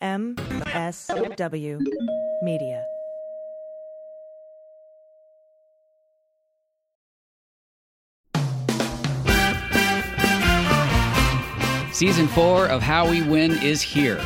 [0.00, 1.80] MSW
[2.40, 2.84] Media.
[11.90, 14.20] Season four of How We Win is here.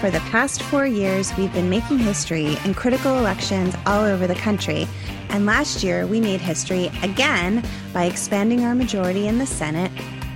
[0.00, 4.34] For the past four years, we've been making history in critical elections all over the
[4.36, 4.88] country.
[5.28, 7.62] And last year, we made history again
[7.92, 9.92] by expanding our majority in the Senate,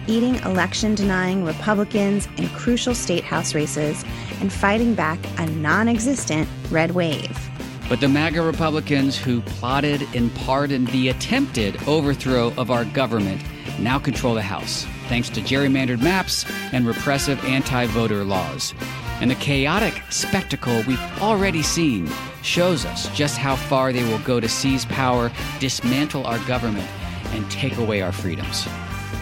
[0.07, 4.05] eating election denying Republicans in crucial state house races,
[4.41, 7.39] and fighting back a non existent red wave.
[7.89, 13.43] But the MAGA Republicans who plotted and pardoned the attempted overthrow of our government
[13.79, 18.75] now control the House, thanks to gerrymandered maps and repressive anti voter laws.
[19.21, 22.11] And the chaotic spectacle we've already seen
[22.43, 25.31] shows us just how far they will go to seize power,
[25.61, 26.89] dismantle our government,
[27.33, 28.67] and take away our freedoms.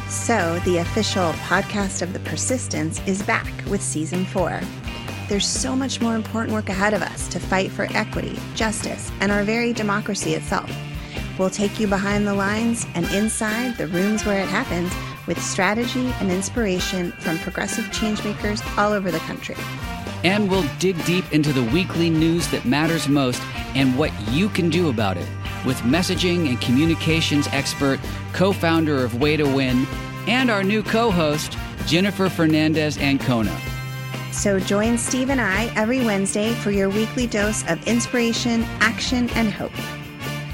[0.08, 4.60] So, the official podcast of The Persistence is back with season four.
[5.28, 9.32] There's so much more important work ahead of us to fight for equity, justice, and
[9.32, 10.70] our very democracy itself.
[11.38, 14.92] We'll take you behind the lines and inside the rooms where it happens
[15.26, 19.56] with strategy and inspiration from progressive changemakers all over the country.
[20.24, 23.42] And we'll dig deep into the weekly news that matters most
[23.74, 25.26] and what you can do about it
[25.64, 28.00] with messaging and communications expert,
[28.32, 29.86] co founder of Way to Win,
[30.26, 33.56] and our new co host, Jennifer Fernandez Ancona.
[34.32, 39.52] So join Steve and I every Wednesday for your weekly dose of inspiration, action, and
[39.52, 39.72] hope.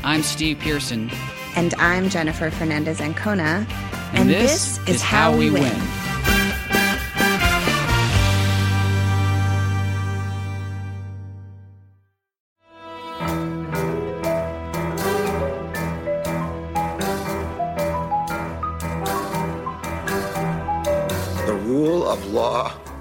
[0.05, 1.11] I'm Steve Pearson.
[1.55, 3.67] And I'm Jennifer Fernandez Ancona.
[4.13, 5.63] And, and this, this, is how, how we win.
[5.63, 5.99] win.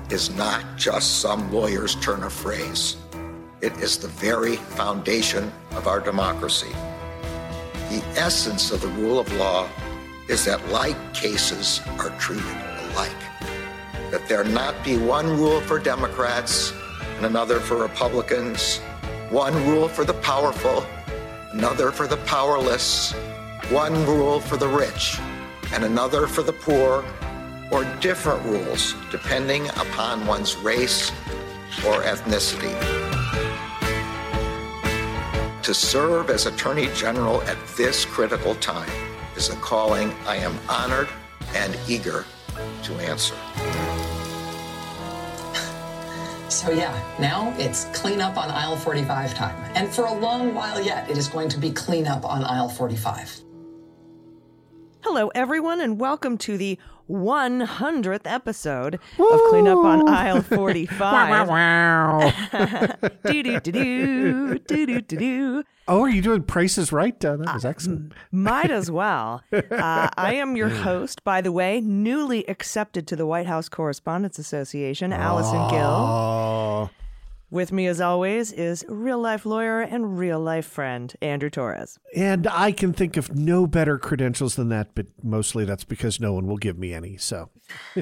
[0.10, 2.98] Is not just some lawyer's turn of phrase.
[3.62, 6.72] It is the very foundation of our democracy.
[7.90, 9.68] The essence of the rule of law
[10.30, 12.46] is that like cases are treated
[12.92, 13.12] alike.
[14.12, 16.72] That there not be one rule for Democrats
[17.18, 18.80] and another for Republicans,
[19.30, 20.86] one rule for the powerful,
[21.52, 23.12] another for the powerless,
[23.70, 25.20] one rule for the rich,
[25.74, 27.04] and another for the poor
[27.72, 31.12] or different rules depending upon one's race
[31.86, 32.74] or ethnicity.
[35.64, 38.90] To serve as Attorney General at this critical time
[39.36, 41.10] is a calling I am honored
[41.56, 42.26] and eager
[42.84, 43.36] to answer.
[46.50, 49.72] So, yeah, now it's clean up on aisle 45 time.
[49.76, 52.70] And for a long while yet, it is going to be clean up on aisle
[52.70, 53.42] 45.
[55.02, 56.80] Hello, everyone, and welcome to the
[57.10, 59.30] 100th episode Woo!
[59.30, 61.00] of Cleanup on Aisle 45.
[61.00, 62.34] wow, wow,
[63.26, 65.64] do, do, do, do, do, do, do.
[65.88, 67.24] Oh, are you doing Prices Right?
[67.24, 68.12] Uh, that was uh, excellent.
[68.12, 69.42] Uh, might as well.
[69.54, 74.38] Uh, I am your host, by the way, newly accepted to the White House Correspondents
[74.38, 75.70] Association, Allison oh.
[76.90, 77.07] Gill.
[77.50, 81.98] With me, as always, is real life lawyer and real life friend, Andrew Torrez.
[82.14, 86.34] And I can think of no better credentials than that, but mostly that's because no
[86.34, 87.16] one will give me any.
[87.16, 87.50] So,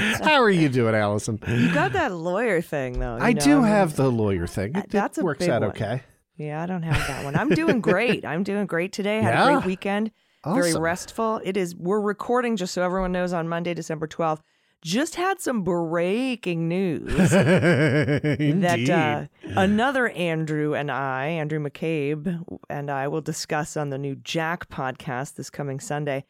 [0.00, 1.38] how are you doing, Allison?
[1.46, 3.18] You got that lawyer thing, though.
[3.20, 3.44] I know?
[3.44, 4.74] do have the lawyer thing.
[4.76, 5.70] It, that's it works out one.
[5.72, 6.00] okay.
[6.38, 7.36] Yeah, I don't have that one.
[7.36, 8.24] I'm doing great.
[8.24, 9.20] I'm doing great today.
[9.20, 9.46] Had yeah.
[9.46, 10.10] a great weekend.
[10.42, 10.62] Awesome.
[10.62, 11.42] Very restful.
[11.44, 11.76] It is.
[11.76, 14.40] We're recording just so everyone knows on Monday, December 12th
[14.84, 23.08] just had some breaking news that uh, another Andrew and I, Andrew McCabe, and I
[23.08, 26.26] will discuss on the new Jack podcast this coming Sunday.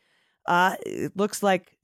[0.47, 1.77] Uh, it looks like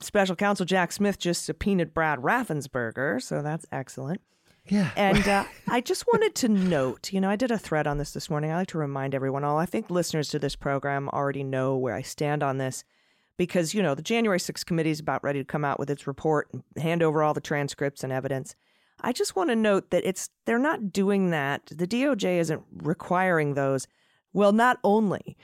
[0.00, 4.20] special counsel Jack Smith just subpoenaed Brad Raffensperger, so that's excellent.
[4.68, 4.90] Yeah.
[4.96, 8.12] And uh, I just wanted to note, you know, I did a thread on this
[8.12, 8.50] this morning.
[8.50, 9.58] I like to remind everyone all.
[9.58, 12.82] I think listeners to this program already know where I stand on this
[13.36, 16.06] because, you know, the January 6th committee is about ready to come out with its
[16.06, 18.54] report and hand over all the transcripts and evidence.
[19.00, 21.66] I just want to note that it's they're not doing that.
[21.66, 23.86] The DOJ isn't requiring those.
[24.32, 25.36] Well, not only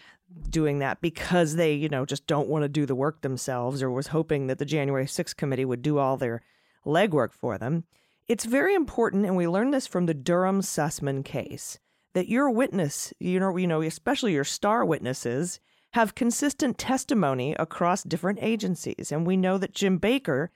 [0.49, 3.91] doing that because they, you know, just don't want to do the work themselves or
[3.91, 6.43] was hoping that the January 6th committee would do all their
[6.87, 7.85] legwork for them.
[8.29, 11.79] It's very important, and we learned this from the Durham Sussman case,
[12.15, 15.61] that your witness, you know, you know, especially your star witnesses,
[15.93, 19.13] have consistent testimony across different agencies.
[19.13, 20.51] And we know that Jim Baker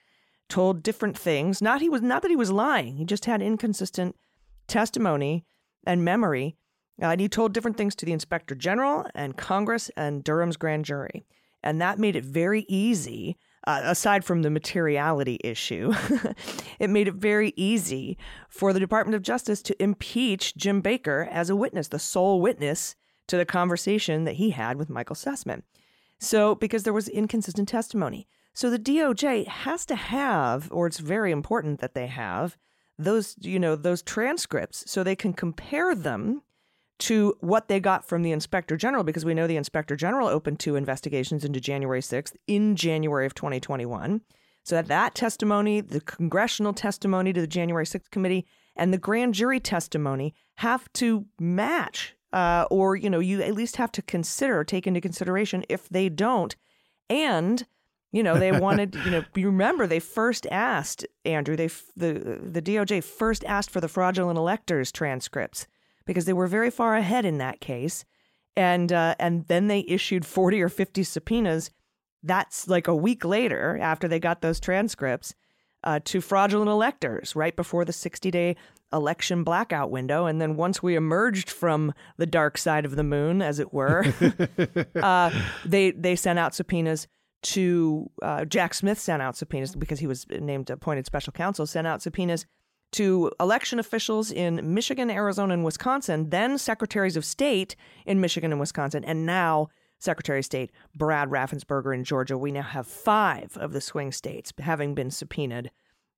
[0.48, 1.60] told different things.
[1.60, 2.96] Not he was not that he was lying.
[2.96, 4.16] He just had inconsistent
[4.66, 5.44] testimony
[5.86, 6.56] and memory.
[7.00, 10.84] Uh, and he told different things to the inspector general and Congress and Durham's grand
[10.84, 11.26] jury.
[11.62, 13.36] And that made it very easy
[13.66, 15.92] uh, aside from the materiality issue,
[16.78, 18.16] it made it very easy
[18.48, 22.94] for the Department of Justice to impeach Jim Baker as a witness, the sole witness
[23.28, 25.62] to the conversation that he had with Michael Sussman.
[26.18, 28.26] So, because there was inconsistent testimony.
[28.54, 32.56] So the DOJ has to have, or it's very important that they have,
[32.98, 36.42] those, you know, those transcripts so they can compare them
[36.98, 40.58] to what they got from the inspector general because we know the inspector general opened
[40.58, 44.22] two investigations into January 6th in January of 2021.
[44.64, 49.34] So that, that testimony, the congressional testimony to the January 6th committee, and the grand
[49.34, 54.62] jury testimony have to match, uh, or you know, you at least have to consider,
[54.62, 55.64] take into consideration.
[55.70, 56.54] If they don't,
[57.08, 57.66] and
[58.12, 62.60] you know, they wanted, you know, you remember they first asked Andrew, they the the
[62.60, 65.66] DOJ first asked for the fraudulent electors transcripts
[66.04, 68.04] because they were very far ahead in that case,
[68.54, 71.70] and uh, and then they issued forty or fifty subpoenas.
[72.22, 75.34] That's like a week later after they got those transcripts
[75.86, 78.56] uh, to fraudulent electors right before the sixty day
[78.92, 80.26] election blackout window.
[80.26, 84.04] And then once we emerged from the dark side of the moon, as it were,
[84.96, 85.30] uh,
[85.64, 87.06] they they sent out subpoenas
[87.42, 91.66] to uh, Jack Smith sent out subpoenas because he was named appointed special counsel.
[91.66, 92.44] Sent out subpoenas
[92.92, 98.60] to election officials in Michigan, Arizona, and Wisconsin, then secretaries of state in Michigan and
[98.60, 102.36] Wisconsin, and now Secretary of State Brad Raffensperger in Georgia.
[102.36, 105.70] We now have five of the swing states having been subpoenaed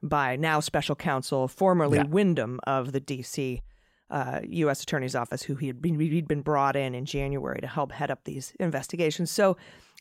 [0.03, 2.05] by now special counsel, formerly Yeah.
[2.05, 3.63] Windom of the D.C.
[4.11, 4.83] Uh, U.S.
[4.83, 8.11] Attorney's Office, who he had been he'd been brought in in January to help head
[8.11, 9.31] up these investigations.
[9.31, 9.57] So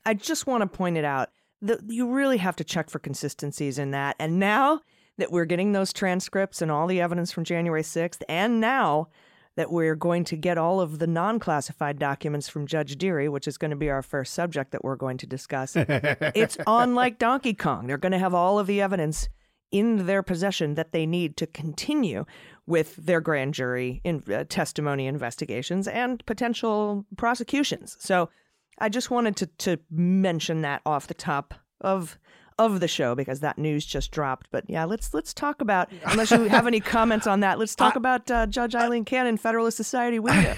[0.05, 1.29] I just want to point it out
[1.61, 4.15] that you really have to check for consistencies in that.
[4.19, 4.81] And now
[5.17, 9.09] that we're getting those transcripts and all the evidence from January 6th, and now
[9.57, 13.47] that we're going to get all of the non classified documents from Judge Dearie, which
[13.47, 17.17] is going to be our first subject that we're going to discuss, it's on like
[17.17, 17.87] Donkey Kong.
[17.87, 19.27] They're going to have all of the evidence
[19.71, 22.23] in their possession that they need to continue
[22.67, 27.97] with their grand jury in, uh, testimony investigations and potential prosecutions.
[27.99, 28.29] So
[28.77, 32.19] I just wanted to, to mention that off the top of
[32.59, 34.47] of the show because that news just dropped.
[34.51, 37.59] But yeah, let's let's talk about unless you have any comments on that.
[37.59, 40.55] Let's talk about uh, Judge Aileen Cannon, Federalist Society window.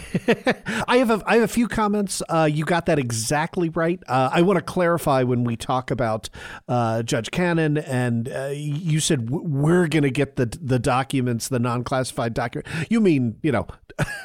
[0.87, 2.21] I have a, I have a few comments.
[2.29, 3.99] Uh, you got that exactly right.
[4.07, 6.29] Uh, I want to clarify when we talk about
[6.67, 11.49] uh, Judge Cannon, and uh, you said w- we're going to get the the documents,
[11.49, 12.67] the non classified document.
[12.89, 13.67] You mean you know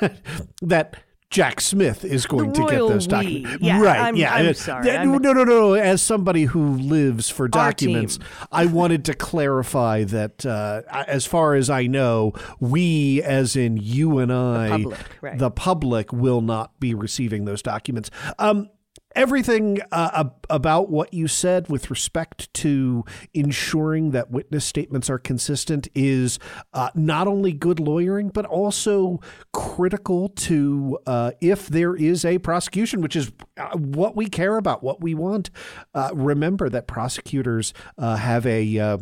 [0.63, 0.97] that.
[1.35, 3.99] Jack Smith is going to get those documents, Yeah, right?
[3.99, 4.85] I'm- yeah, I'm sorry.
[4.85, 5.75] that- no, no, no, no.
[5.75, 8.21] As somebody who lives for documents.
[8.53, 14.19] I wanted to clarify that, uh, as far as I know, we, as in you
[14.19, 15.37] and I, public, right.
[15.39, 18.13] the public will not be receiving those documents.
[18.39, 18.69] Um,
[19.15, 25.19] everything uh, ab- about what you said with respect to ensuring that witness statements are
[25.19, 26.39] consistent is
[26.73, 29.21] uh, not only good lawyering, but also
[29.53, 34.83] critical to uh, if there is a prosecution, which is uh, what we care about,
[34.83, 35.51] what we want.
[35.95, 38.99] Uh, remember that prosecutors uh, have a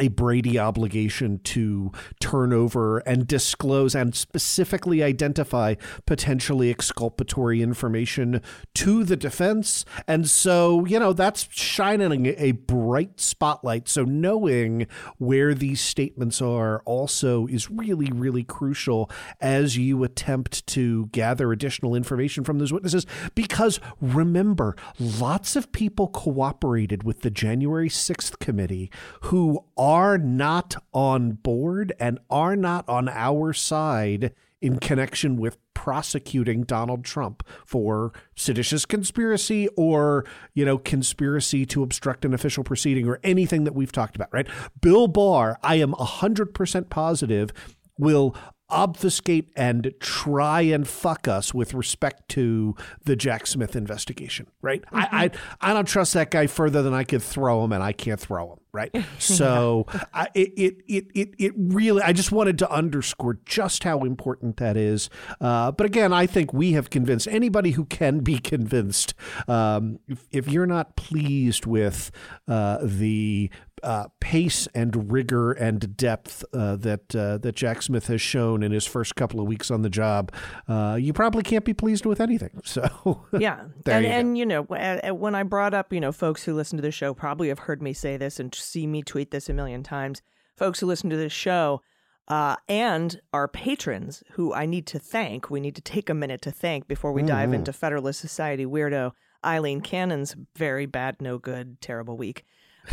[0.00, 5.74] a Brady obligation to turn over and disclose and specifically identify
[6.06, 8.40] potentially exculpatory information
[8.74, 9.84] to the defense.
[10.06, 13.88] And so, you know, that's shining a bright spotlight.
[13.88, 14.86] So, knowing
[15.18, 21.94] where these statements are also is really, really crucial as you attempt to gather additional
[21.94, 23.06] information from those witnesses.
[23.34, 28.90] Because remember, lots of people cooperated with the January 6th committee
[29.22, 36.62] who are not on board and are not on our side in connection with prosecuting
[36.62, 43.18] Donald Trump for seditious conspiracy or, you know, conspiracy to obstruct an official proceeding or
[43.24, 44.46] anything that we've talked about, right?
[44.78, 47.50] Bill Barr, I am 100% positive,
[47.98, 48.36] will
[48.70, 54.84] obfuscate and try and fuck us with respect to the Jack Smith investigation, right?
[54.92, 55.16] I, mm-hmm.
[55.16, 58.20] I I don't trust that guy further than I could throw him, and I can't
[58.20, 58.94] throw him, right?
[59.18, 64.56] So I, it, it it it really, I just wanted to underscore just how important
[64.58, 65.10] that is.
[65.40, 69.14] Uh, but again, I think we have convinced anybody who can be convinced.
[69.46, 72.10] Um, if, if you're not pleased with
[72.46, 73.50] uh, the
[73.82, 78.72] uh, pace and rigor and depth uh, that uh, that Jack Smith has shown in
[78.72, 80.32] his first couple of weeks on the job,
[80.68, 82.50] uh, you probably can't be pleased with anything.
[82.68, 86.54] So Yeah, and you and you know when I brought up, you know, folks who
[86.54, 89.48] listen to the show probably have heard me say this and see me tweet this
[89.48, 90.22] a million times.
[90.56, 91.80] Folks who listen to this show
[92.28, 96.42] uh, and our patrons, who I need to thank, we need to take a minute
[96.42, 97.28] to thank before we Mm-hmm.
[97.28, 99.12] dive into Federalist Society weirdo
[99.44, 102.44] Aileen Cannon's very bad, no good, terrible week.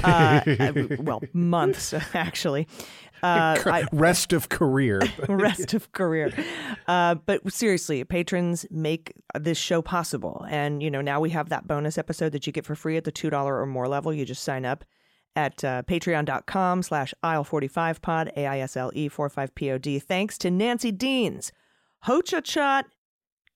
[0.03, 0.41] Uh,
[0.99, 2.67] well, months actually.
[3.23, 5.01] Uh, I, rest of career.
[5.29, 6.31] rest of career.
[6.85, 10.45] Uh, but seriously, patrons make this show possible.
[10.47, 13.03] And, you know, now we have that bonus episode that you get for free at
[13.03, 14.13] the $2 or more level.
[14.13, 14.83] You just sign up
[15.35, 19.99] at uh, patreon.com slash aisle45pod, A-I-S-L-E 45-P-O-D.
[19.99, 21.51] Thanks to Nancy Deans,
[22.05, 22.83] Hochachat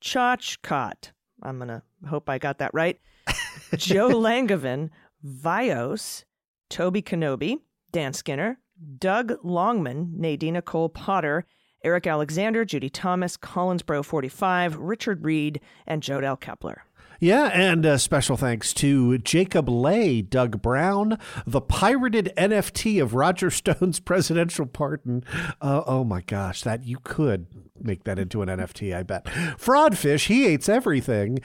[0.01, 1.11] Chachkot.
[1.43, 2.99] I'm going to hope I got that right.
[3.75, 4.89] Joe Langevin,
[5.23, 6.23] Vios,
[6.69, 7.59] Toby Kenobi,
[7.91, 8.59] Dan Skinner,
[8.97, 11.45] Doug Longman, Nadina Cole Potter,
[11.83, 16.83] Eric Alexander, Judy Thomas, Collinsbro 45, Richard Reed, and Jodel Kepler.
[17.21, 23.49] Yeah, and uh, special thanks to Jacob Lay, Doug Brown, the pirated NFT of Roger
[23.51, 25.25] Stone's presidential pardon.
[25.61, 27.47] Uh, oh my gosh, that you could
[27.81, 29.25] make that into an NFT, I bet.
[29.25, 31.39] Fraudfish, he hates everything.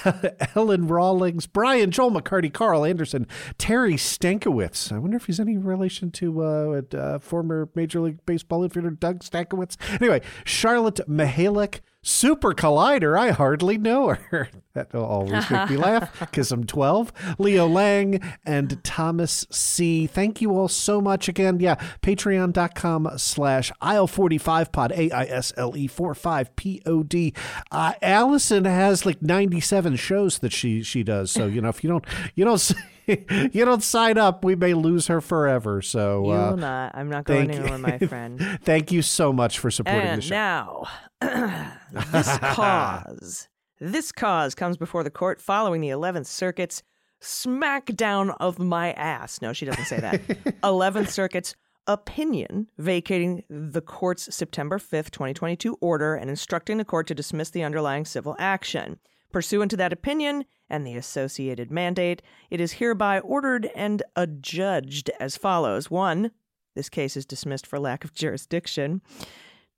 [0.56, 4.92] Ellen Rawlings, Brian, Joel McCarty, Carl Anderson, Terry Stankiewicz.
[4.92, 9.20] I wonder if he's any relation to uh, uh, former Major League Baseball infielder Doug
[9.20, 9.76] Stankiewicz.
[10.00, 14.48] Anyway, Charlotte Mihalik, Super Collider, I hardly know her.
[14.74, 17.12] That will always make me laugh because I'm 12.
[17.38, 20.06] Leo Lang and Thomas C.
[20.06, 21.60] Thank you all so much again.
[21.60, 27.34] Yeah, patreon.com slash aisle45pod, A-I-S-L-E 45-P-O-D.
[27.70, 31.30] Uh, Allison has like 97 shows that she she does.
[31.30, 32.72] So, you know, if you don't, you don't,
[33.06, 35.82] you don't sign up, we may lose her forever.
[35.82, 36.92] So You uh, will not.
[36.94, 38.40] I'm not going anywhere, my friend.
[38.62, 40.86] thank you so much for supporting the And show.
[41.20, 41.76] now,
[42.12, 43.48] this cause.
[43.80, 46.82] This cause comes before the court following the 11th Circuit's
[47.20, 49.40] smackdown of my ass.
[49.42, 50.20] No, she doesn't say that.
[50.62, 51.54] 11th Circuit's
[51.88, 57.64] opinion vacating the court's September 5th, 2022 order and instructing the court to dismiss the
[57.64, 58.98] underlying civil action.
[59.32, 65.36] Pursuant to that opinion and the associated mandate, it is hereby ordered and adjudged as
[65.36, 65.90] follows.
[65.90, 66.30] One,
[66.74, 69.00] this case is dismissed for lack of jurisdiction.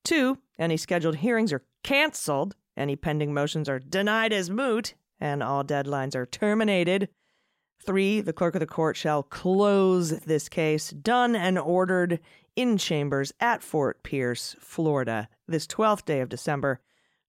[0.04, 5.64] Two, any scheduled hearings are canceled, any pending motions are denied as moot, and all
[5.64, 7.08] deadlines are terminated.
[7.84, 12.18] Three, the clerk of the court shall close this case, done and ordered
[12.56, 16.80] in chambers at Fort Pierce, Florida, this 12th day of December,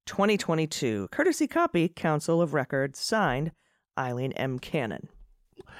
[0.06, 1.10] 2022.
[1.12, 3.52] Courtesy copy, Counsel of Records, signed
[3.98, 4.60] Aileen M.
[4.60, 5.10] Cannon.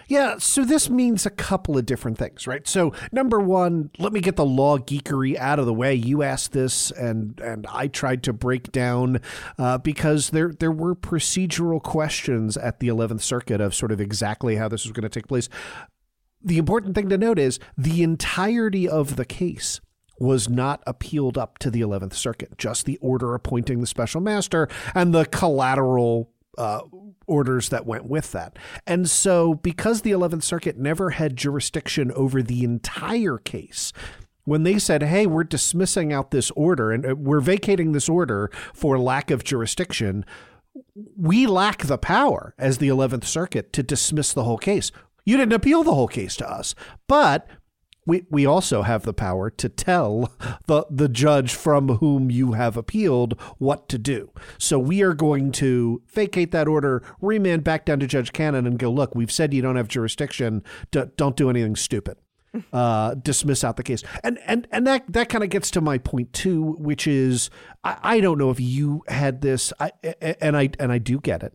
[0.08, 2.68] Yeah, so this means a couple of different things, right?
[2.68, 5.96] So, number one, let me get the law geekery out of the way.
[5.96, 9.20] You asked this, and and I tried to break down
[9.58, 14.58] uh, because there there were procedural questions at the Eleventh Circuit of sort of exactly
[14.58, 15.50] how this was going to take place.
[16.44, 19.82] The important thing to note is the entirety of the case
[20.20, 24.68] was not appealed up to the 11th Circuit, just the order appointing the special master
[24.94, 26.82] and the collateral uh,
[27.28, 28.58] orders that went with that.
[28.88, 33.92] And so, because the 11th Circuit never had jurisdiction over the entire case,
[34.46, 38.50] when they said, hey, we're dismissing out this order and uh, we're vacating this order
[38.74, 40.24] for lack of jurisdiction,
[41.18, 44.92] we lack the power as the 11th Circuit to dismiss the whole case.
[45.26, 46.76] You didn't appeal the whole case to us,
[47.08, 47.48] but
[48.06, 50.32] we, we also have the power to tell
[50.68, 54.32] the, the judge from whom you have appealed what to do.
[54.58, 58.78] So we are going to vacate that order, remand back down to Judge Cannon, and
[58.78, 60.64] go, look, we've said you don't have jurisdiction.
[60.92, 62.18] D- don't do anything stupid.
[62.72, 65.98] Uh, dismiss out the case, and and and that that kind of gets to my
[65.98, 67.50] point too, which is
[67.84, 69.92] I, I don't know if you had this, I,
[70.40, 71.54] and I and I do get it,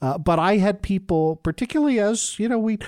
[0.00, 2.78] uh, but I had people, particularly as you know, we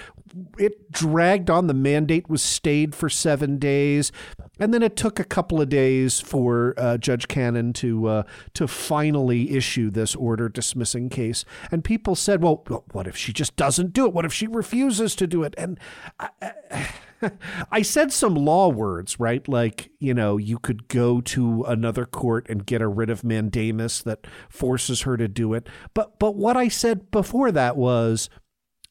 [0.59, 1.67] it dragged on.
[1.67, 4.13] The mandate was stayed for seven days,
[4.59, 8.23] and then it took a couple of days for uh, Judge Cannon to uh,
[8.55, 11.45] to finally issue this order dismissing case.
[11.71, 14.13] And people said, "Well, what if she just doesn't do it?
[14.13, 15.79] What if she refuses to do it?" And
[16.19, 16.29] I,
[16.71, 16.89] I
[17.83, 19.47] said some law words, right?
[19.49, 24.03] Like, you know, you could go to another court and get a writ of mandamus
[24.03, 25.69] that forces her to do it.
[25.95, 28.29] But but what I said before that was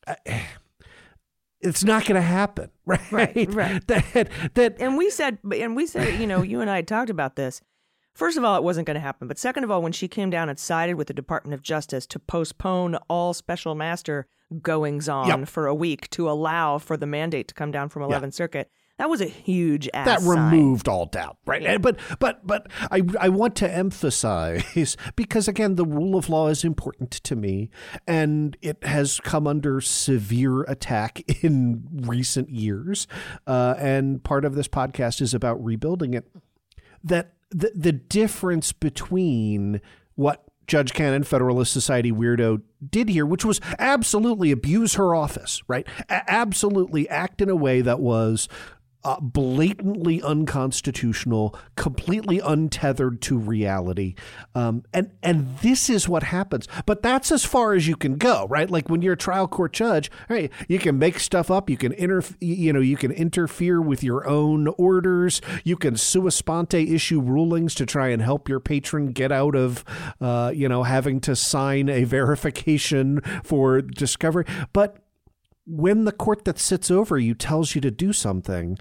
[0.07, 0.15] uh,
[1.61, 3.11] it's not going to happen, right?
[3.11, 3.87] Right, right.
[3.87, 7.09] That that And we said, and we said, you know, you and I had talked
[7.09, 7.61] about this.
[8.19, 9.27] First of all, it wasn't going to happen.
[9.29, 12.05] But second of all, when she came down and sided with the Department of Justice
[12.07, 14.27] to postpone all special master
[14.61, 15.47] goings on Yep.
[15.47, 19.09] for a week to allow for the mandate to come down from 11th Circuit, that
[19.09, 20.51] was a huge ass that sign.
[20.51, 21.63] removed all doubt, right?
[21.63, 26.49] And- But but but I I want to emphasize because again, the rule of law
[26.49, 27.69] is important to me,
[28.05, 33.07] and it has come under severe attack in recent years.
[33.47, 36.25] Uh, and part of this podcast is about rebuilding it.
[37.01, 39.81] That the the difference between
[40.15, 45.87] what Judge Cannon, Federalist Society weirdo, did here, which was absolutely abuse her office, right?
[46.09, 48.47] A- absolutely act in a way that was
[49.03, 54.15] uh, blatantly unconstitutional, completely untethered to reality,
[54.55, 56.67] um, and and this is what happens.
[56.85, 58.69] But that's as far as you can go, right?
[58.69, 60.51] Like when you're a trial court judge, right?
[60.67, 61.69] You can make stuff up.
[61.69, 65.41] You can inter, you know, you can interfere with your own orders.
[65.63, 69.85] You can sua sponte issue rulings to try and help your patron get out of,
[70.19, 74.97] uh, you know, having to sign a verification for discovery, but
[75.69, 78.77] when the court that sits over you tells you to do something,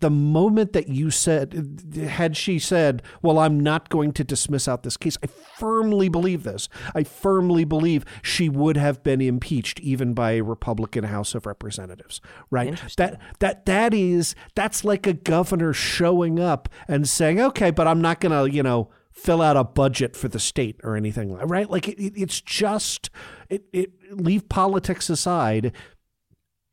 [0.00, 4.82] the moment that you said, had she said, Well, I'm not going to dismiss out
[4.82, 6.68] this case, I firmly believe this.
[6.94, 12.20] I firmly believe she would have been impeached even by a Republican House of Representatives,
[12.50, 12.76] right?
[12.96, 18.02] That, that, that is, that's like a governor showing up and saying, Okay, but I'm
[18.02, 21.70] not going to, you know, fill out a budget for the state or anything, right?
[21.70, 23.10] Like it, it, it's just,
[23.48, 25.72] it, it, leave politics aside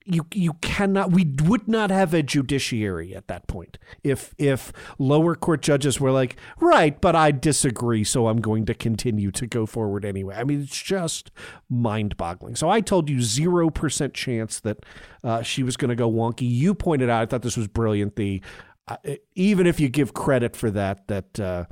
[0.10, 3.78] you you cannot we would not have a judiciary at that point.
[4.04, 8.74] If if lower court judges were like right but I disagree so I'm going to
[8.74, 10.36] continue to go forward anyway.
[10.36, 11.32] I mean it's just
[11.70, 12.56] mind-boggling.
[12.56, 14.86] So I told you 0% chance that
[15.24, 16.50] uh, she was going to go wonky.
[16.50, 18.42] You pointed out I thought this was brilliant the
[18.88, 18.98] uh,
[19.36, 21.66] even if you give credit for that that uh,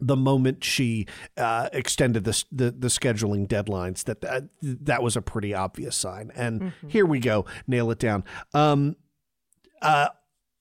[0.00, 5.22] the moment she uh, extended the, the, the scheduling deadlines that, that that was a
[5.22, 6.32] pretty obvious sign.
[6.34, 6.88] And mm-hmm.
[6.88, 8.24] here we go, nail it down.
[8.54, 8.96] Um,
[9.82, 10.08] uh,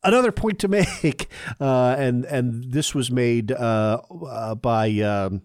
[0.03, 0.67] another point to
[1.03, 1.29] make,
[1.59, 4.89] uh, and and this was made uh, uh, by.
[4.99, 5.43] Um,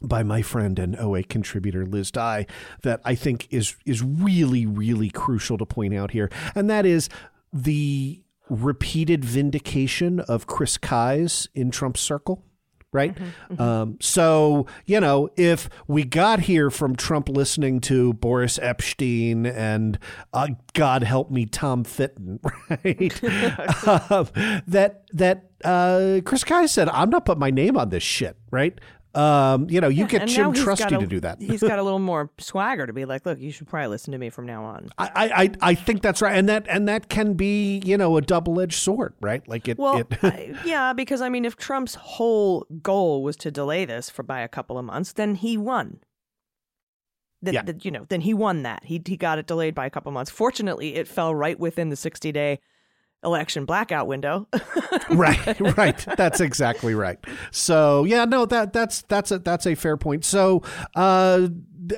[0.00, 2.46] by my friend and OA contributor Liz Dye,
[2.84, 7.08] that I think is is really really crucial to point out here, and that is
[7.52, 12.44] the repeated vindication of Chris Kise in Trump's circle
[12.92, 13.14] right?
[13.14, 13.62] Mm-hmm, mm-hmm.
[13.62, 19.98] Um, so, you know, if we got here from Trump listening to Boris Epshteyn and
[20.32, 22.40] uh, God help me, Tom Fitton,
[22.70, 23.24] right?
[24.10, 24.28] um,
[24.66, 28.78] that that uh, Chris Kise said, I'm not putting my name on this shit, right?
[29.14, 31.40] Um, you know, you yeah, get Jim Trusty a, to do that.
[31.40, 34.18] he's got a little more swagger to be like, look, you should probably listen to
[34.18, 34.90] me from now on.
[34.98, 38.22] I, I, I think that's right, and that and that can be, you know, a
[38.22, 39.46] double edged sword, right?
[39.48, 39.78] Like it.
[39.78, 44.10] Well, it I, yeah, because I mean, if Trump's whole goal was to delay this
[44.10, 46.00] for by a couple of months, then he won.
[47.40, 47.62] That, yeah.
[47.82, 48.84] you know, then he won that.
[48.84, 50.30] He he got it delayed by a couple of months.
[50.30, 52.60] Fortunately, it fell right within the sixty day
[53.24, 54.46] election blackout window.
[55.10, 56.06] right, right.
[56.16, 57.18] That's exactly right.
[57.50, 60.24] So yeah, no, that that's that's a that's a fair point.
[60.24, 60.62] So
[60.94, 61.48] uh,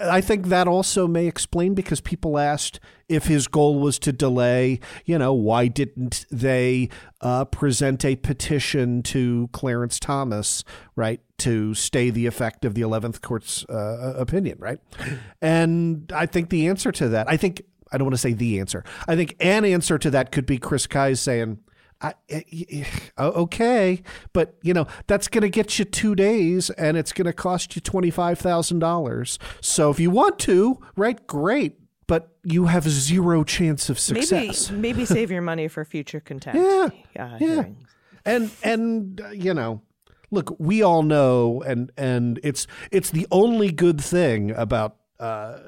[0.03, 4.81] I think that also may explain because people asked if his goal was to delay.
[5.05, 6.89] You know, why didn't they
[7.21, 10.65] uh, present a petition to Clarence Thomas,
[10.97, 14.79] right, to stay the effect of the Eleventh Court's uh, opinion, right?
[15.43, 18.61] And I think the answer to that, I think I don't want to say the
[18.61, 18.85] answer.
[19.09, 21.59] I think an answer to that could be Chris Kise saying,
[22.03, 22.15] I,
[23.19, 27.33] okay, but you know that's going to get you two days, and it's going to
[27.33, 29.39] cost you twenty five thousand dollars.
[29.61, 34.71] So if you want to, right, great, but you have zero chance of success.
[34.71, 36.59] Maybe, maybe save your money for future contempt.
[36.59, 36.89] yeah,
[37.23, 37.89] uh, yeah, hearings.
[38.25, 39.83] and and uh, you know,
[40.31, 45.59] look, we all know, and and it's it's the only good thing about uh,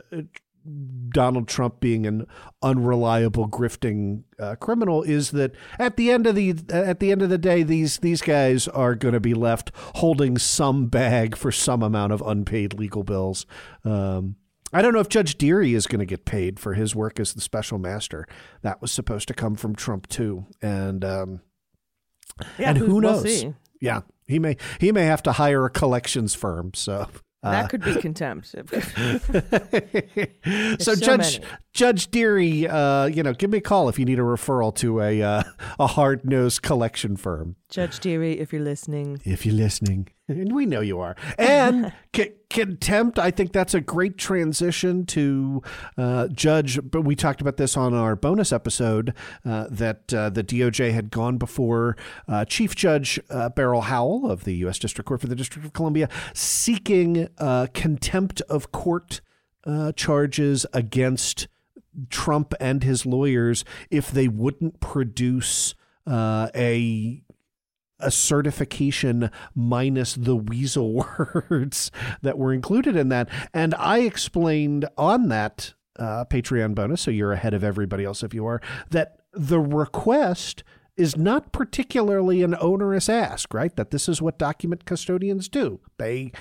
[1.09, 2.27] Donald Trump being an
[2.63, 7.31] unreliable, grifting uh, criminal is that at the end of the at the end of
[7.31, 11.83] the day, these these guys are going to be left holding some bag for some
[11.83, 13.47] amount of unpaid legal bills.
[13.85, 14.37] Um,
[14.73, 17.35] I don't know if Judge Dearie is going to get paid for his work as
[17.35, 18.27] the special master.
[18.63, 21.41] That was supposed to come from Trump too, and um,
[22.59, 23.25] yeah, and who knows?
[23.25, 26.73] We'll yeah, he may he may have to hire a collections firm.
[26.75, 27.09] So
[27.43, 28.47] that uh, could be contempt.
[28.47, 28.61] so,
[30.79, 31.53] so, Judge many.
[31.73, 35.01] Judge Dearie, uh, you know, give me a call if you need a referral to
[35.01, 35.43] a uh,
[35.81, 37.57] a hard nosed collection firm.
[37.69, 42.33] Judge Dearie, if you're listening, if you're listening, and we know you are, and c-
[42.51, 43.19] contempt.
[43.19, 45.63] I think that's a great transition to
[45.97, 46.79] uh, Judge.
[46.83, 49.15] But we talked about this on our bonus episode
[49.45, 51.97] uh, that uh, the DOJ had gone before
[52.29, 54.79] uh, Chief Judge uh, Beryl Howell of the U.S.
[54.79, 59.21] District Court for the District of Columbia, seeking uh, contempt of court
[59.95, 61.47] charges against
[62.11, 65.77] Trump and his lawyers if they wouldn't produce
[66.09, 67.23] a
[68.03, 70.95] a certification minus the weasel
[71.51, 71.91] words
[72.23, 73.29] that were included in that.
[73.55, 78.35] And I explained on that uh, Patreon bonus, so you're ahead of everybody else if
[78.35, 78.61] you are,
[78.91, 80.65] that the request
[80.97, 83.75] is not particularly an onerous ask, right?
[83.77, 85.81] That this is what document custodians do.
[85.99, 86.33] They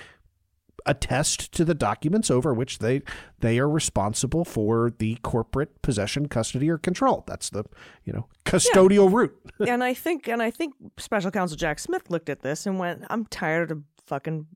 [0.86, 3.02] attest to the documents over which they
[3.39, 7.24] they are responsible for the corporate possession, custody, or control.
[7.28, 7.63] That's the
[8.04, 9.17] you know custodial yeah.
[9.17, 9.39] route.
[9.67, 13.04] and I think and I think Special Counsel Jack Smith looked at this and went,
[13.10, 14.48] "I'm tired of fucking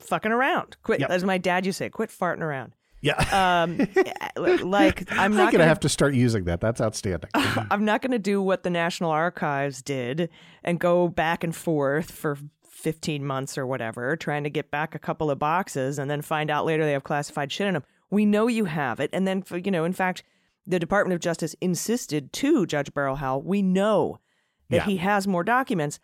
[0.00, 0.76] fucking around.
[0.82, 1.10] Quit, yep.
[1.10, 3.62] as my dad used to say, quit farting around." Yeah.
[3.62, 3.78] um,
[4.36, 6.60] like I'm not I'm gonna, have to start using that.
[6.60, 7.30] That's outstanding.
[7.34, 10.28] I'm not gonna do what the National Archives did
[10.62, 12.36] and go back and forth for
[12.80, 16.50] 15 months or whatever, trying to get back a couple of boxes and then find
[16.50, 17.84] out later they have classified shit in them.
[18.10, 19.10] We know you have it.
[19.12, 20.24] And then, you know, in fact,
[20.66, 24.18] the Department of Justice insisted to Judge Beryl Howell, we know
[24.70, 24.84] that yeah.
[24.84, 26.00] he has more documents.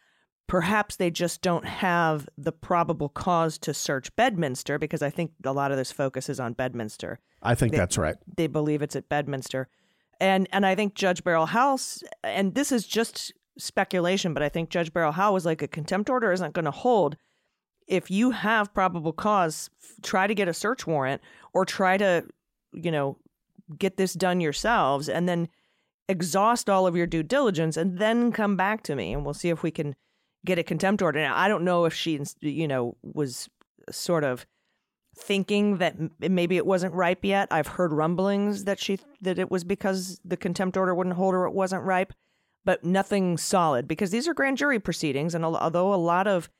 [0.46, 5.52] Perhaps they just don't have the probable cause to search Bedminster because I think a
[5.52, 7.18] lot of this focus is on Bedminster.
[7.42, 8.16] I think they, that's right.
[8.36, 9.68] They believe it's at Bedminster.
[10.20, 11.80] And and I think Judge Beryl Howell,
[12.22, 16.10] and this is just speculation, but I think Judge Beryl Howell was like a contempt
[16.10, 17.16] order isn't going to hold.
[17.86, 19.70] If you have probable cause,
[20.02, 22.24] try to get a search warrant or try to,
[22.72, 23.18] you know,
[23.78, 25.48] get this done yourselves and then
[26.08, 29.48] exhaust all of your due diligence and then come back to me and we'll see
[29.48, 29.94] if we can
[30.44, 31.18] get a contempt order.
[31.18, 33.48] Now, I don't know if she, you know, was
[33.90, 34.46] sort of
[35.16, 37.48] thinking that maybe it wasn't ripe yet.
[37.50, 41.46] I've heard rumblings that she that it was because the contempt order wouldn't hold or
[41.46, 42.12] it wasn't ripe
[42.66, 45.34] but nothing solid because these are grand jury proceedings.
[45.34, 46.50] And although a lot of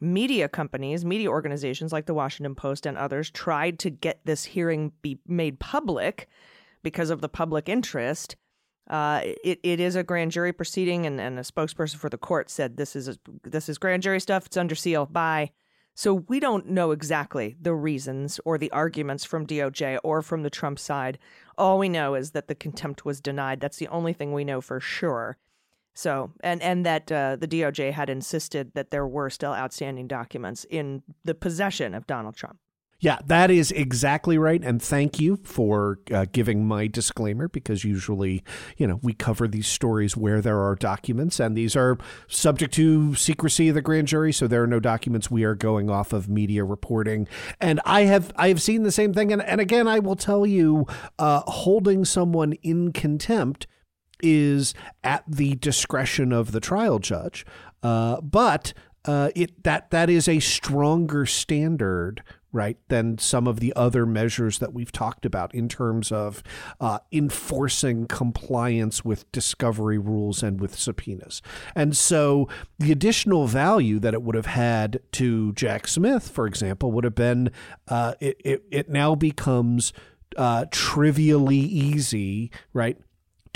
[0.00, 4.92] media companies, media organizations like the Washington Post and others tried to get this hearing
[5.02, 6.28] be made public
[6.84, 8.36] because of the public interest,
[8.88, 12.48] uh, it, it is a grand jury proceeding, and, and a spokesperson for the court
[12.48, 14.46] said this is a, this is grand jury stuff.
[14.46, 15.06] It's under seal.
[15.06, 15.50] Bye.
[15.94, 20.50] So we don't know exactly the reasons or the arguments from DOJ or from the
[20.50, 21.18] Trump side.
[21.58, 23.58] All we know is that the contempt was denied.
[23.58, 25.36] That's the only thing we know for sure.
[25.98, 30.64] So, and and that uh, the DOJ had insisted that there were still outstanding documents
[30.70, 32.60] in the possession of Donald Trump.
[33.00, 34.62] Yeah, that is exactly right.
[34.62, 38.44] And thank you for uh, giving my disclaimer because usually,
[38.76, 43.16] you know, we cover these stories where there are documents and these are subject to
[43.16, 44.32] secrecy of the grand jury.
[44.32, 45.30] So there are no documents.
[45.30, 47.26] We are going off of media reporting.
[47.60, 49.32] And I have, I have seen the same thing.
[49.32, 50.86] And, and again, I will tell you,
[51.20, 53.68] uh, holding someone in contempt
[54.22, 57.44] is at the discretion of the trial judge.
[57.82, 58.72] Uh, but
[59.04, 64.58] uh, it that that is a stronger standard, right, than some of the other measures
[64.58, 66.42] that we've talked about in terms of
[66.80, 71.40] uh, enforcing compliance with discovery rules and with subpoenas.
[71.74, 76.92] And so, the additional value that it would have had to Jack Smith, for example,
[76.92, 77.50] would have been
[77.86, 79.92] uh, it, it it now becomes
[80.36, 82.98] uh, trivially easy, right,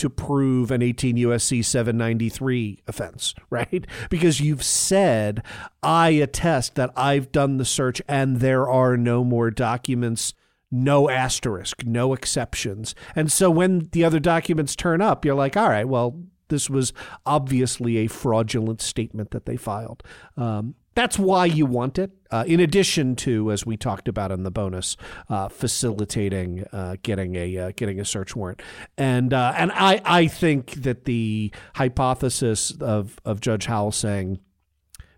[0.03, 3.87] to prove an 18 USC 793 offense, right?
[4.11, 5.45] Because you've said,
[5.83, 10.35] I attest that I've done the search and there are no more documents,
[10.73, 12.97] no asterisk, no exceptions.
[13.15, 16.93] And so when the other documents turn up, you're like, all right, well, this was
[17.25, 20.03] obviously a fraudulent statement that they filed.
[20.37, 22.11] Um, that's why you want it.
[22.31, 24.97] Uh, in addition to, as we talked about in the bonus,
[25.29, 28.63] uh, facilitating uh, getting a uh, getting a search warrant,
[28.97, 34.41] and uh, and I I think that the hypothesis of of Judge Howell saying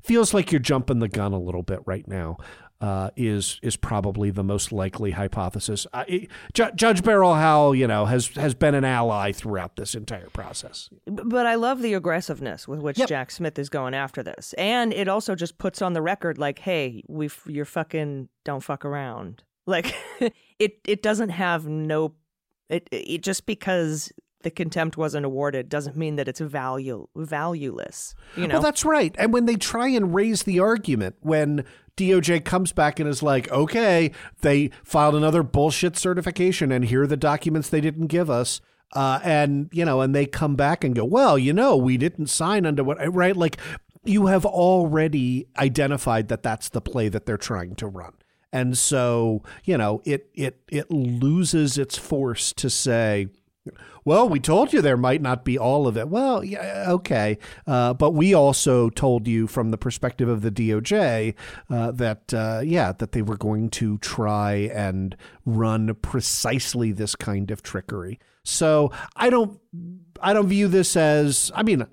[0.02, 2.36] feels like you're jumping the gun a little bit right now
[2.80, 5.86] uh, is is probably the most likely hypothesis.
[6.06, 10.28] It, J- Judge Beryl Howell, you know, has has been an ally throughout this entire
[10.30, 10.90] process.
[11.06, 13.08] But I love the aggressiveness with which yep.
[13.08, 16.58] Jack Smith is going after this, and it also just puts on the record like,
[16.58, 19.94] "Hey, we you're fucking don't fuck around." Like
[20.58, 22.14] it it doesn't have no
[22.68, 24.12] it, it just because
[24.44, 28.14] the contempt wasn't awarded doesn't mean that it's value valueless.
[28.36, 28.54] You know.
[28.54, 29.14] Well, that's right.
[29.18, 31.64] And when they try and raise the argument, when
[31.96, 37.06] DOJ comes back and is like, okay, they filed another bullshit certification, and here are
[37.06, 38.60] the documents they didn't give us.
[38.92, 42.28] Uh, and you know, and they come back and go, well, you know, we didn't
[42.28, 43.36] sign under what, right?
[43.36, 43.56] Like,
[44.04, 48.12] you have already identified that that's the play that they're trying to run.
[48.52, 53.26] And so, you know, it it it loses its force to say,
[54.04, 56.08] well, we told you there might not be all of it.
[56.08, 57.38] Well, yeah, okay.
[57.66, 61.34] Uh, but we also told you from the perspective of the DOJ
[61.70, 67.50] uh, that, uh, yeah, that they were going to try and run precisely this kind
[67.50, 68.18] of trickery.
[68.44, 69.58] So I don't,
[70.20, 71.86] I don't view this as, I mean,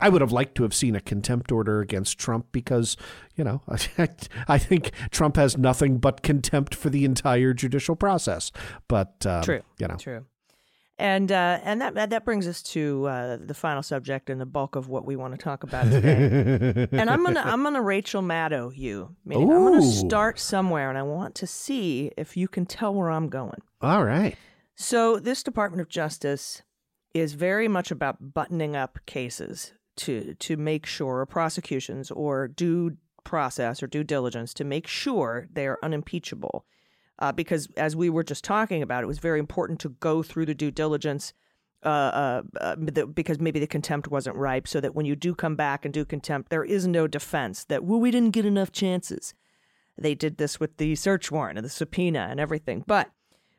[0.00, 2.96] I would have liked to have seen a contempt order against Trump because,
[3.34, 3.62] you know,
[4.48, 8.52] I, think Trump has nothing but contempt for the entire judicial process.
[8.88, 10.26] But, um, true, you know, true.
[10.98, 14.76] And uh, and that that brings us to uh, the final subject and the bulk
[14.76, 16.88] of what we want to talk about today.
[16.90, 19.14] and I'm gonna I'm gonna Rachel Maddow you.
[19.30, 23.28] I'm gonna start somewhere, and I want to see if you can tell where I'm
[23.28, 23.60] going.
[23.82, 24.36] All right.
[24.74, 26.62] So this Department of Justice
[27.12, 33.82] is very much about buttoning up cases to to make sure prosecutions or due process
[33.82, 36.64] or due diligence to make sure they are unimpeachable.
[37.18, 40.46] Uh, because as we were just talking about, it was very important to go through
[40.46, 41.32] the due diligence
[41.84, 45.34] uh, uh, uh, the, because maybe the contempt wasn't ripe, so that when you do
[45.34, 48.72] come back and do contempt, there is no defense that well we didn't get enough
[48.72, 49.34] chances.
[49.96, 53.10] They did this with the search warrant and the subpoena and everything, but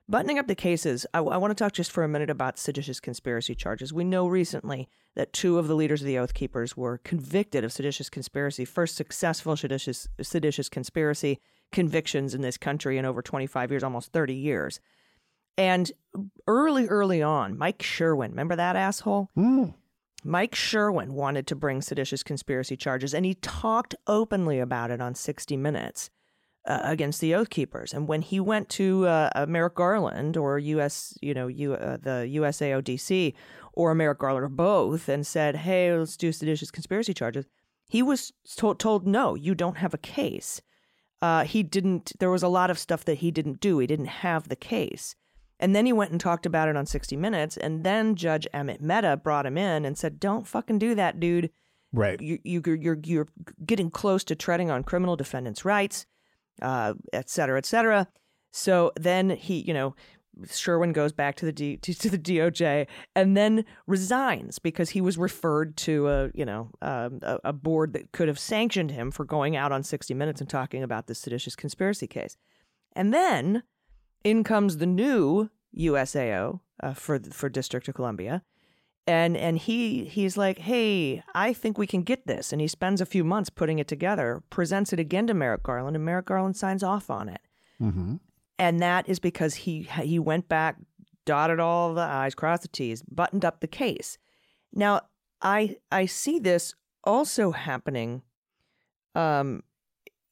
[0.10, 3.02] Buttoning up the cases, I, I want to talk just for a minute about seditious
[3.02, 3.91] conspiracy charges.
[3.91, 7.74] We know recently that two of the leaders of the Oath Keepers were convicted of
[7.74, 11.41] seditious conspiracy, first successful seditious, seditious conspiracy
[11.72, 14.80] convictions in this country in over 25 years, almost 30 years.
[15.58, 15.92] And
[16.48, 19.30] early, early on, Mike Sherwin, remember that asshole?
[20.24, 25.16] Mike Sherwin wanted to bring seditious conspiracy charges, and he talked openly about it on
[25.16, 26.10] 60 Minutes
[26.68, 27.94] uh, against the Oath Keepers.
[27.94, 32.30] And when he went to uh, Merrick Garland or U.S., you know, U, uh, the
[32.36, 33.34] USAODC
[33.74, 37.46] or Merrick Garland or both, and said, "Hey, let's do seditious conspiracy charges,"
[37.88, 40.62] he was told, told "No, you don't have a case."
[41.22, 42.12] Uh, he didn't.
[42.20, 43.80] There was a lot of stuff that he didn't do.
[43.80, 45.16] He didn't have the case.
[45.60, 47.58] And then he went and talked about it on 60 Minutes.
[47.58, 51.50] And then Judge Amit Mehta brought him in and said, "Don't fucking do that, dude.
[51.92, 52.22] Right.
[52.22, 53.28] You, you, you're you're
[53.66, 56.06] getting close to treading on criminal defendants' rights."
[56.62, 58.08] uh, et cetera, et cetera.
[58.52, 59.96] So then he, you know,
[60.50, 65.02] Sherwin goes back to the D, to, to the DOJ and then resigns because he
[65.02, 69.12] was referred to a, you know, um, a, a board that could have sanctioned him
[69.12, 72.38] for going out on 60 Minutes and talking about this seditious conspiracy case.
[72.93, 73.63] And then
[74.23, 78.43] in comes the new USAO uh, for for District of Columbia,
[79.06, 83.00] and and he he's like, hey, I think we can get this, and he spends
[83.02, 86.58] a few months putting it together, presents it again to Merrick Garland, and Merrick Garland
[86.58, 87.41] signs off on it,
[87.82, 88.15] Mm-hmm.
[88.60, 90.78] And that is because he he went back,
[91.26, 94.17] dotted all the i's, crossed the t's, buttoned up the case.
[94.74, 95.02] Now
[95.41, 98.24] I I see this also happening,
[99.15, 99.63] um,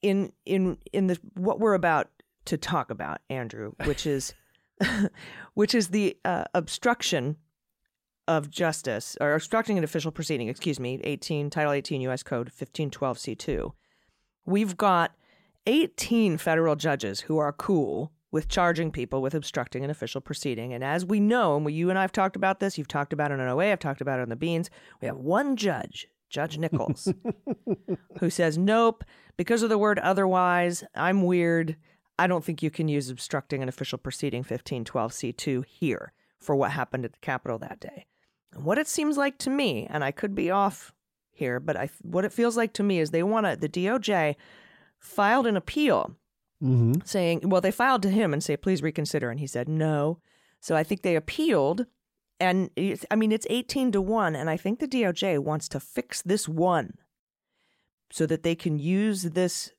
[0.01, 2.09] in in in the what we're about
[2.45, 4.33] to talk about, Andrew, which is
[5.53, 7.38] which is the uh, obstruction
[8.27, 13.17] of justice or obstructing an official proceeding, excuse me, 18 Title 18 US Code 1512
[13.17, 13.71] C2.
[14.47, 15.15] We've got
[15.67, 20.74] 18 federal judges who are cool with charging people with obstructing an official proceeding.
[20.74, 23.13] And as we know, and we, you and I have talked about this, you've talked
[23.13, 24.69] about it on OA, I've talked about it on the Beans,
[25.02, 27.13] we have one judge, Judge Nichols,
[28.19, 29.06] who says, nope,
[29.38, 31.78] because of the word otherwise, I'm weird.
[32.19, 36.71] I don't think you can use obstructing an official proceeding 1512 C2 here for what
[36.71, 38.06] happened at the Capitol that day.
[38.52, 40.91] And what it seems like to me, and I could be off
[41.32, 44.36] here, but I, what it feels like to me is they want to, the DOJ
[45.00, 46.17] filed an appeal
[46.65, 47.01] Mm-hmm.
[47.06, 49.30] saying, well, they filed to him and say, please reconsider.
[49.30, 50.19] And he said, no.
[50.62, 51.86] So I think they appealed.
[52.39, 54.36] And it's, I mean, it's 18 to 1.
[54.36, 56.95] And I think the DOJ wants to fix this one
[58.12, 59.71] so that they can use this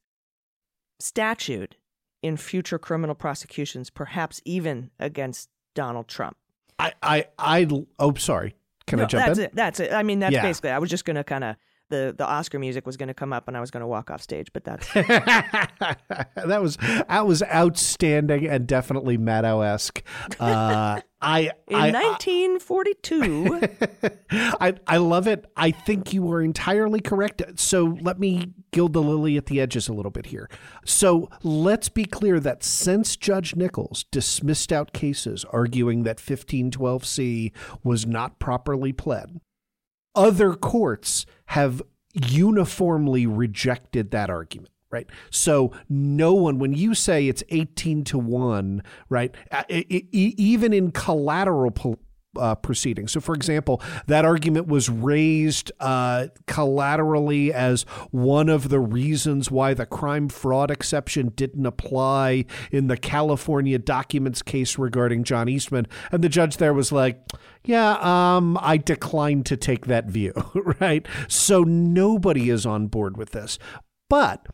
[0.98, 1.76] statute
[2.22, 6.36] in future criminal prosecutions, perhaps even against Donald Trump.
[6.78, 7.68] I, I, I,
[7.98, 8.54] oh, sorry.
[8.86, 9.44] Can I No, jump that's in?
[9.46, 9.54] it.
[9.54, 9.92] That's it.
[9.92, 10.42] I mean, that's Yeah.
[10.42, 10.70] basically.
[10.70, 11.56] I was just going to kind of
[11.88, 14.10] the the Oscar music was going to come up, and I was going to walk
[14.10, 14.52] off stage.
[14.52, 20.02] But that's that was that was outstanding and definitely Maddow esque.
[20.38, 23.60] Uh, I in I, 1942.
[24.30, 25.46] I I love it.
[25.56, 27.42] I think you are entirely correct.
[27.58, 30.50] So let me gild the lily at the edges a little bit here.
[30.84, 38.06] So let's be clear that since Judge Nichols dismissed out cases arguing that 1512C was
[38.06, 39.40] not properly pled,
[40.16, 41.82] other courts have
[42.14, 45.08] uniformly rejected that argument right?
[45.30, 51.70] So no one when you say it's 18 to 1 right uh, even in collateral
[52.38, 53.12] uh, proceedings.
[53.12, 59.74] So, for example, that argument was raised uh, collaterally as one of the reasons why
[59.74, 65.86] the crime fraud exception didn't apply in the California documents case regarding John Eastman.
[66.12, 67.20] And the judge there was like,
[67.64, 70.32] yeah, um, I declined to take that view,
[70.80, 71.06] right?
[71.28, 73.58] So, nobody is on board with this.
[74.08, 74.46] But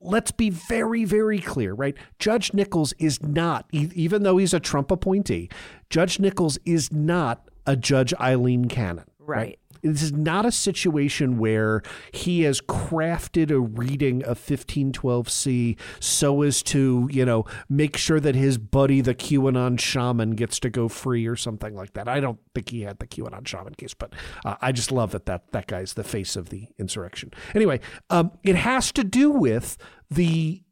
[0.00, 1.96] let's be very, very clear, right?
[2.18, 5.48] Judge Nichols is not, even though he's a Trump appointee,
[5.90, 9.04] Judge Nichols is not a Judge Aileen Cannon.
[9.18, 9.59] Right.
[9.82, 16.62] This is not a situation where he has crafted a reading of 1512C so as
[16.64, 21.26] to, you know, make sure that his buddy, the QAnon shaman, gets to go free
[21.26, 22.08] or something like that.
[22.08, 24.12] I don't think he had the QAnon shaman case, but
[24.44, 27.32] uh, I just love that, that that guy's the face of the insurrection.
[27.54, 29.76] Anyway, um, it has to do with
[30.10, 30.62] the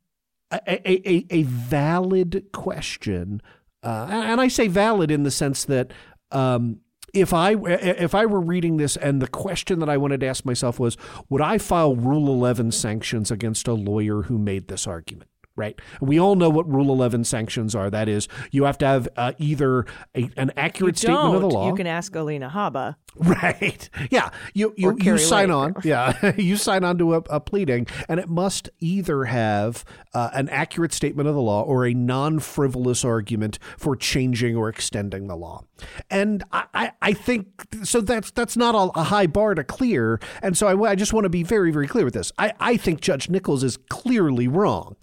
[0.51, 3.43] a, a, a valid question.
[3.83, 5.93] Uh, and I say valid in the sense that
[6.31, 6.81] um,
[7.15, 10.21] if I eh, eh, if I were reading this and the question that I wanted
[10.21, 10.97] to ask myself was,
[11.29, 15.31] would I file Rule 11 sanctions against a lawyer who made this argument?
[15.59, 15.79] Right?
[16.01, 17.91] We all know what Rule 11 sanctions are.
[17.91, 21.67] That is, you have to have uh, either a, an accurate statement of the law.
[21.69, 22.97] You can ask Alina Habba.
[23.19, 23.91] Right.
[24.11, 24.31] Yeah.
[24.55, 25.75] You you, you sign on.
[25.83, 26.35] Yeah.
[26.37, 30.93] you sign on to a, a, pleading, and it must either have uh, an accurate
[30.93, 35.65] statement of the law or a non frivolous argument for changing or extending the law.
[36.09, 37.49] And I, I, I think
[37.83, 38.01] so.
[38.01, 40.21] That's that's not a, a, high bar to clear.
[40.41, 42.31] And so I, I just want to be very very clear with this.
[42.39, 44.95] I, I think Judge Nichols is clearly wrong.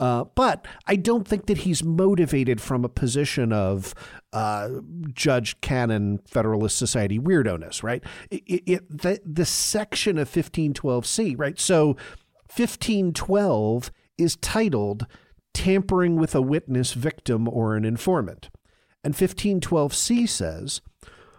[0.00, 3.94] Uh, but I don't think that he's motivated from a position of
[4.32, 4.70] uh,
[5.12, 8.02] Judge Cannon Federalist Society weirdo-ness, right?
[8.30, 11.60] It, it, the, the section of 1512C, right?
[11.60, 11.88] So
[12.56, 15.06] 1512 is titled
[15.52, 18.48] Tampering with a Witness, Victim, or an Informant.
[19.04, 20.80] And 1512C says,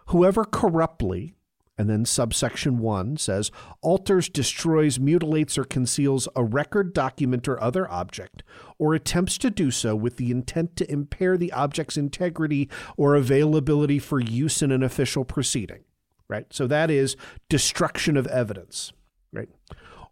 [0.08, 1.36] Whoever corruptly,
[1.82, 3.50] and then subsection 1 says
[3.82, 8.44] alters, destroys, mutilates, or conceals a record, document, or other object,
[8.78, 13.98] or attempts to do so with the intent to impair the object's integrity or availability
[13.98, 15.84] for use in an official proceeding.
[16.28, 16.46] Right?
[16.52, 17.18] So that is
[17.50, 18.94] destruction of evidence.
[19.34, 19.50] Right?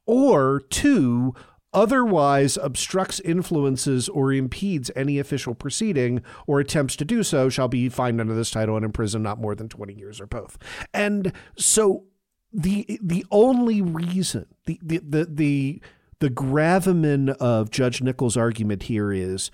[0.07, 1.35] Or two,
[1.73, 7.89] otherwise obstructs, influences, or impedes any official proceeding or attempts to do so shall be
[7.89, 10.57] fined under this title and imprisoned not more than 20 years or both.
[10.93, 12.05] And so
[12.51, 15.81] the the only reason the the the the,
[16.19, 19.51] the gravamen of Judge Nichols' argument here is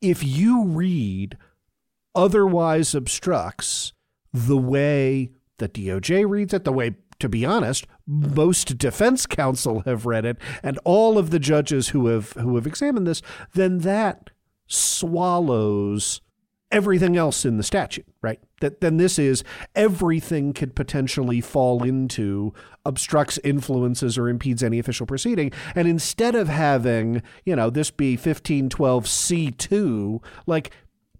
[0.00, 1.36] if you read
[2.14, 3.92] otherwise obstructs
[4.32, 10.06] the way that DOJ reads it, the way to be honest, most defense counsel have
[10.06, 13.22] read it, and all of the judges who have who have examined this,
[13.54, 14.30] then that
[14.66, 16.20] swallows
[16.72, 18.40] everything else in the statute, right?
[18.60, 19.44] That then this is
[19.76, 25.52] everything could potentially fall into obstructs, influences, or impedes any official proceeding.
[25.74, 30.70] And instead of having, you know, this be 1512 C2, like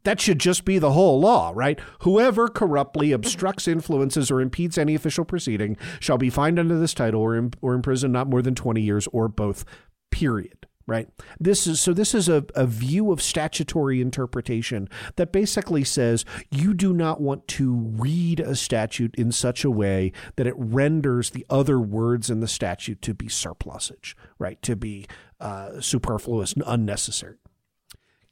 [0.05, 1.79] that should just be the whole law, right?
[2.01, 7.21] Whoever corruptly obstructs, influences, or impedes any official proceeding shall be fined under this title
[7.21, 9.65] or, in, or imprisoned not more than 20 years or both,
[10.11, 11.09] period right?
[11.39, 16.75] This is so this is a, a view of statutory interpretation that basically says you
[16.75, 21.47] do not want to read a statute in such a way that it renders the
[21.49, 24.61] other words in the statute to be surplusage right?
[24.63, 25.07] To be
[25.41, 27.39] uh, superfluous and unnecessary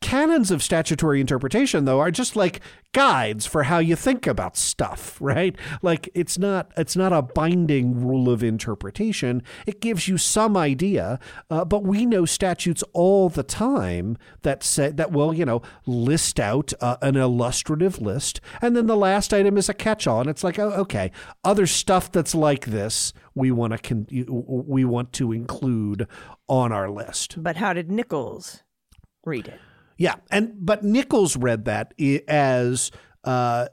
[0.00, 2.60] canons of statutory interpretation though are just like
[2.92, 5.56] guides for how you think about stuff right?
[5.82, 9.42] Like it's not it's not a binding rule of interpretation.
[9.66, 11.18] It gives you some idea
[11.50, 16.40] uh, but we know statutes all the time that say that will you know list
[16.40, 20.44] out uh, an illustrative list and then the last item is a catch-all and it's
[20.44, 21.10] like oh, okay
[21.44, 24.06] other stuff that's like this we want to con-
[24.66, 26.06] we want to include
[26.48, 27.42] on our list.
[27.42, 28.64] But how did nichols
[29.24, 29.60] read it
[30.00, 31.92] yeah, and but Nichols read that
[32.26, 32.90] as
[33.22, 33.66] uh,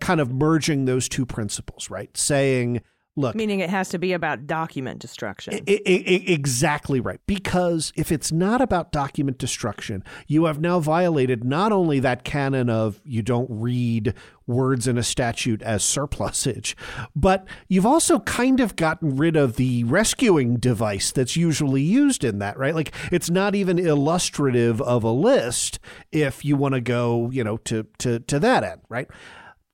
[0.00, 2.16] kind of merging those two principles, right?
[2.16, 2.80] Saying,
[3.18, 5.54] look, meaning it has to be about document destruction.
[5.54, 5.90] I, I,
[6.26, 7.20] exactly right.
[7.26, 12.70] Because if it's not about document destruction, you have now violated not only that canon
[12.70, 14.14] of you don't read
[14.46, 16.76] words in a statute as surplusage.
[17.14, 22.38] But you've also kind of gotten rid of the rescuing device that's usually used in
[22.38, 22.74] that, right?
[22.74, 25.78] Like it's not even illustrative of a list
[26.10, 29.08] if you want to go, you know, to to to that end, right?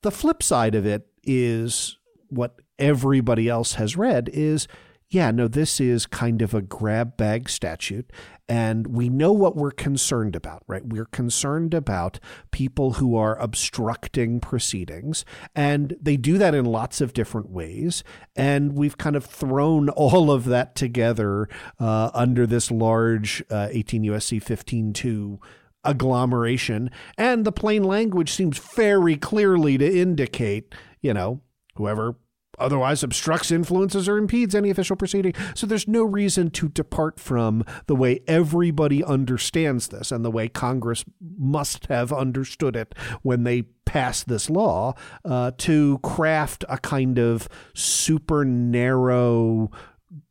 [0.03, 1.97] The flip side of it is
[2.29, 4.69] what everybody else has read is
[5.15, 8.11] yeah, no, this is kind of a grab bag statute.
[8.49, 10.85] And we know what we're concerned about, right?
[10.85, 12.19] We're concerned about
[12.51, 15.25] people who are obstructing proceedings.
[15.55, 18.03] And they do that in lots of different ways.
[18.35, 24.03] And we've kind of thrown all of that together uh, under this large uh, 18
[24.03, 25.39] USC 15.2
[25.85, 26.91] agglomeration.
[27.17, 31.41] And the plain language seems very clearly to indicate, you know,
[31.77, 32.17] whoever
[32.59, 35.35] otherwise obstructs, influences, or impedes any official proceeding.
[35.55, 40.49] So there's no reason to depart from the way everybody understands this and the way
[40.49, 44.95] Congress must have understood it when they passed this law
[45.25, 49.71] uh, to craft a kind of super narrow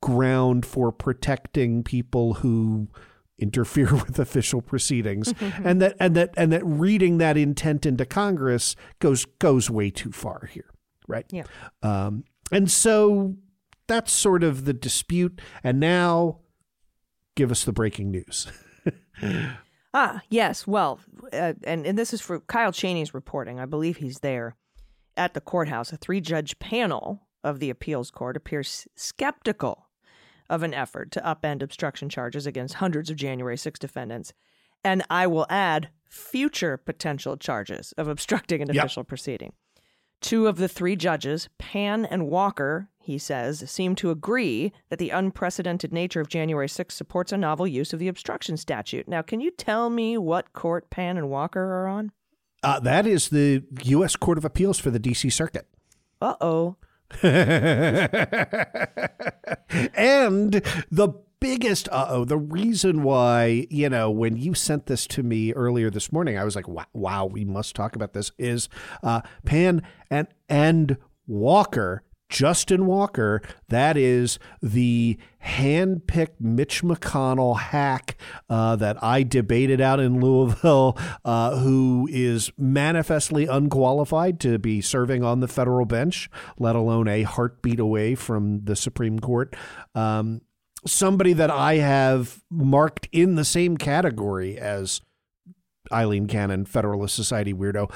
[0.01, 2.89] ground for protecting people who
[3.39, 5.33] interfere with official proceedings.
[5.63, 10.11] And that and that and that reading that intent into congress goes goes way too
[10.11, 10.72] far here
[11.07, 11.43] right Yeah.
[11.81, 13.35] um, and so
[13.87, 16.39] that's sort of the dispute and now
[17.35, 18.47] give us the breaking news
[19.95, 20.65] Ah, yes.
[20.65, 20.99] Well,
[21.31, 23.59] uh, and, and this is for Kyle Cheney's reporting.
[23.59, 24.55] I believe he's there
[25.15, 25.93] at the courthouse.
[25.93, 29.85] A three judge panel of the appeals court appears skeptical
[30.49, 34.33] of an effort to upend obstruction charges against hundreds of January 6 defendants.
[34.83, 38.83] And I will add future potential charges of obstructing an Yep.
[38.83, 39.53] official proceeding.
[40.23, 45.09] Two of the three judges, Pan and Walker, he says, seem to agree that the
[45.09, 49.05] unprecedented nature of January 6 supports a novel use of the obstruction statute.
[49.05, 52.11] Now, can you tell me what court Pan and Walker are on?
[52.63, 55.67] uh, that is the u.s court of appeals for the d.c circuit
[56.21, 56.77] Uh oh.
[59.93, 60.53] and
[60.89, 61.09] the
[61.43, 65.89] biggest uh oh, the reason why, you know, when you sent this to me earlier
[65.89, 68.69] this morning, I was like, wow, wow we must talk about this, is
[69.03, 70.95] uh, Pan and, and
[71.27, 72.03] Walker.
[72.29, 78.17] Justin Walker, that is the hand-picked Mitch McConnell hack
[78.49, 85.23] uh, that I debated out in Louisville, uh, who is manifestly unqualified to be serving
[85.23, 86.27] on the federal bench,
[86.57, 89.55] let alone a heartbeat away from the Supreme Court.
[89.93, 90.41] Um,
[90.85, 95.01] somebody that I have marked in the same category as
[95.91, 97.91] Aileen Cannon, Federalist Society weirdo.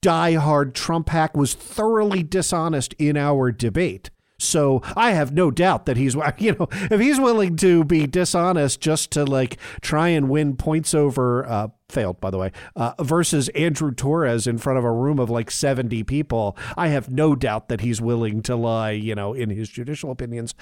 [0.00, 4.10] Die-hard Trump hack was thoroughly dishonest in our debate.
[4.42, 8.80] So I have no doubt that he's, you know, if he's willing to be dishonest
[8.80, 13.48] just to like try and win points over, uh, failed by the way, uh, versus
[13.50, 17.68] Andrew Torrez in front of a room of like 70 people, I have no doubt
[17.68, 20.54] that he's willing to lie, you know, in his judicial opinions.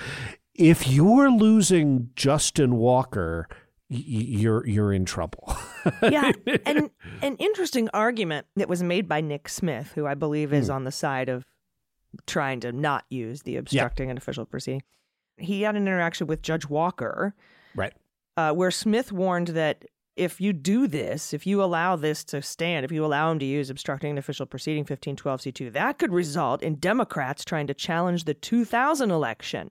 [0.61, 3.49] If you're losing Justin Walker,
[3.89, 5.57] you're you're in trouble.
[6.03, 6.33] yeah,
[6.67, 6.91] and
[7.23, 10.93] an interesting argument that was made by Nick Smith, who I believe is on the
[10.93, 11.47] side of
[12.27, 14.83] trying to not use the obstructing an official proceeding.
[15.39, 17.35] He had an interaction with Judge Walker,
[17.75, 17.95] right.
[18.37, 22.85] uh, where Smith warned that if you do this, if you allow this to stand,
[22.85, 26.75] if you allow him to use obstructing an official proceeding 1512c2, that could result in
[26.75, 29.71] Democrats trying to challenge the 2000 election.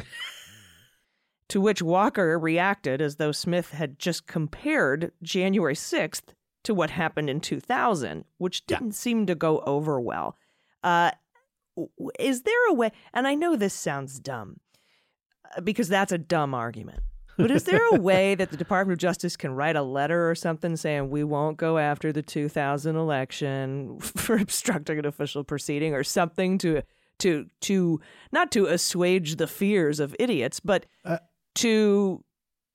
[1.48, 6.34] to which Walker reacted as though Smith had just compared January 6th
[6.64, 10.36] to what happened in 2000, which didn't seem to go over well.
[10.82, 11.10] Uh,
[12.18, 14.60] is there a way, and I know this sounds dumb,
[15.56, 17.02] uh, because that's a dumb argument.
[17.36, 20.34] But is there a way that the Department of Justice can write a letter or
[20.34, 26.04] something saying we won't go after the 2000 election for obstructing an official proceeding or
[26.04, 26.82] something to
[27.20, 28.00] to to
[28.32, 31.18] not to assuage the fears of idiots, but Uh,
[31.56, 32.24] to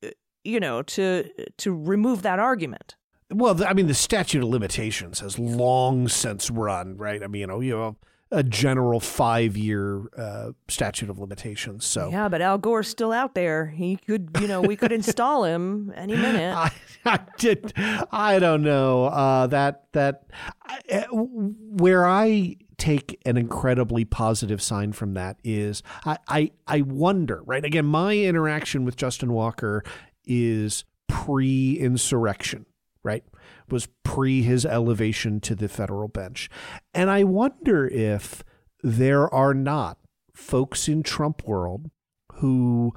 [0.04, 0.10] uh,
[0.44, 2.96] you know to to remove that argument?
[3.30, 7.24] Well, I mean, the statute of limitations has long since run, right?
[7.24, 7.96] I mean, you know, you have
[8.32, 11.86] a general five-year uh, statute of limitations.
[11.86, 13.68] So Yeah, but Al Gore's still out there.
[13.68, 16.56] He could, you know, we could install him any minute.
[16.58, 16.72] I,
[17.06, 17.72] I did.
[18.12, 20.24] I don't know uh, that that
[20.64, 26.82] I- uh, where I take an incredibly positive sign from that is I, I I
[26.82, 29.82] wonder right again my interaction with Justin Walker
[30.26, 32.66] is pre-insurrection
[33.06, 33.24] right
[33.70, 36.50] was pre his elevation to the federal bench
[36.94, 38.44] and I wonder if
[38.84, 39.98] there are not
[40.34, 41.90] folks in Trump world
[42.34, 42.94] who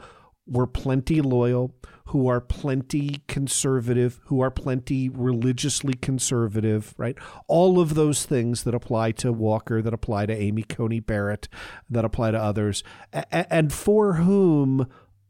[0.48, 1.74] were plenty loyal,
[2.06, 7.16] who are plenty conservative, who are plenty religiously conservative, right?
[7.46, 11.48] All of those things that apply to Walker, that apply to Amy Coney Barrett,
[11.90, 12.82] that apply to others,
[13.30, 14.86] and for whom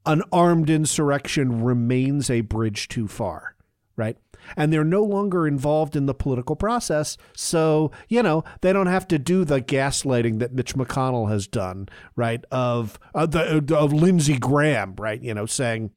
[0.06, 3.56] an armed insurrection remains a bridge too far,
[3.96, 4.16] right?
[4.56, 7.16] And they're no longer involved in the political process.
[7.34, 11.88] So, you know, they don't have to do the gaslighting that Mitch McConnell has done,
[12.16, 12.44] right?
[12.50, 15.20] Of, uh, the, of Lindsey Graham, right?
[15.22, 15.90] You know, saying,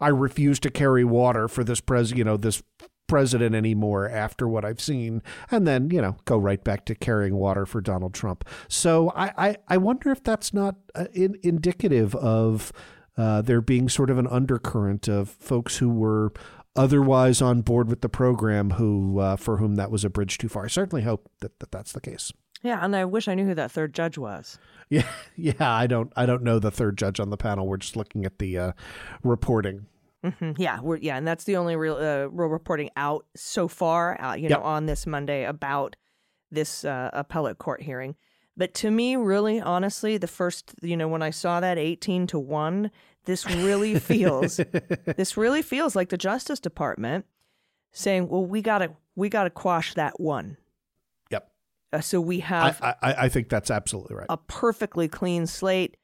[0.00, 2.62] I refuse to carry water for this pres, you know, this
[3.06, 7.36] president anymore after what I've seen, and then you know go right back to carrying
[7.36, 8.44] water for Donald Trump.
[8.68, 12.72] So I I, I wonder if that's not uh, in, indicative of
[13.16, 16.32] uh, there being sort of an undercurrent of folks who were
[16.76, 20.48] otherwise on board with the program who uh, for whom that was a bridge too
[20.48, 20.64] far.
[20.64, 22.32] I certainly hope that, that that's the case.
[22.62, 24.58] Yeah, and I wish I knew who that third judge was.
[24.90, 25.74] Yeah, yeah.
[25.74, 26.12] I don't.
[26.14, 27.66] I don't know the third judge on the panel.
[27.66, 28.72] We're just looking at the uh,
[29.22, 29.86] reporting.
[30.22, 30.52] Mm-hmm.
[30.58, 34.20] Yeah, we're yeah, and that's the only real uh, real reporting out so far.
[34.22, 35.96] Uh, you know, on this Monday about
[36.50, 38.14] this uh, appellate court hearing.
[38.58, 42.38] But to me, really, honestly, the first, you know, when I saw that eighteen to
[42.38, 42.90] one,
[43.24, 44.56] this really feels,
[45.16, 47.26] this really feels like the Justice Department
[47.92, 50.56] saying, "Well, we gotta, we gotta quash that one."
[51.30, 51.50] Yep.
[51.92, 54.26] Uh, so we I, have I, I think that's absolutely right.
[54.28, 55.96] a perfectly clean slate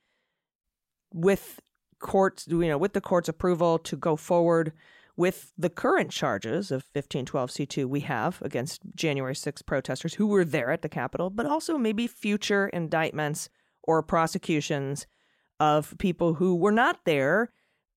[1.13, 1.61] with
[1.99, 4.73] courts, you know, with the court's approval to go forward
[5.17, 10.71] with the current charges of 1512C2 we have against January 6 protesters who were there
[10.71, 13.51] at the Capitol, but also maybe future indictments
[13.83, 15.07] or prosecutions
[15.61, 17.53] of people who were not there.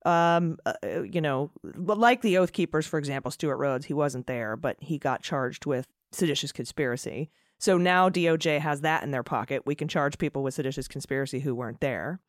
[0.06, 0.74] Um, uh,
[1.10, 4.98] you know, like the Oath Keepers, for example, Stewart Rhodes, he wasn't there, but he
[5.00, 7.32] got charged with seditious conspiracy.
[7.58, 9.64] So now DOJ has that in their pocket.
[9.66, 12.20] We can charge people with seditious conspiracy who weren't there.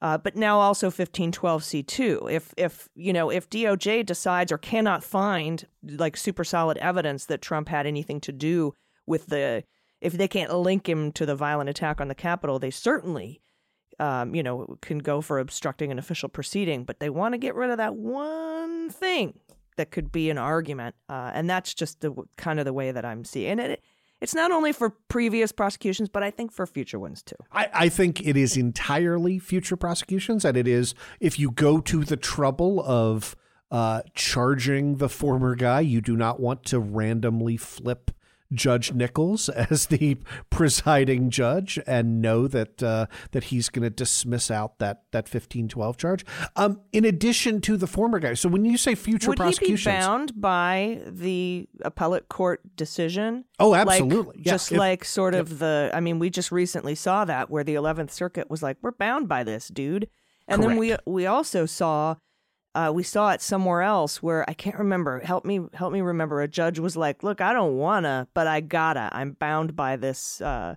[0.00, 2.30] Uh, but now also 1512C2.
[2.30, 7.42] If if you know if DOJ decides or cannot find like super solid evidence that
[7.42, 8.74] Trump had anything to do
[9.06, 9.64] with the
[10.00, 13.40] if they can't link him to the violent attack on the Capitol, they certainly
[13.98, 16.84] um, you know can go for obstructing an official proceeding.
[16.84, 19.38] But they want to get rid of that one thing
[19.76, 23.04] that could be an argument, uh, and that's just the kind of the way that
[23.04, 23.82] I'm seeing it.
[24.20, 27.36] It's not only for previous prosecutions, but I think for future ones too.
[27.52, 32.04] I, I think it is entirely future prosecutions, and it is if you go to
[32.04, 33.36] the trouble of
[33.70, 38.12] uh, charging the former guy, you do not want to randomly flip
[38.52, 40.16] Judge Nichols as the
[40.50, 45.68] presiding judge and know that uh, that he's going to dismiss out that that fifteen
[45.68, 46.24] twelve charge.
[46.56, 49.84] Um, in addition to the former guy, so when you say future Would he be
[49.84, 53.44] bound by the appellate court decision?
[53.58, 54.42] Oh, Like, absolutely.
[54.44, 55.90] Yeah, just if- like sort of the.
[55.92, 59.28] I mean, we just recently saw that where the Eleventh Circuit was like, "We're bound
[59.28, 60.08] by this, dude,"
[60.48, 62.16] and then we we also saw.
[62.74, 65.20] Uh, we saw it somewhere else where I can't remember.
[65.20, 66.42] Help me, help me remember.
[66.42, 69.08] A judge was like, "Look, I don't wanna, but I gotta.
[69.12, 70.74] I'm bound by this uh,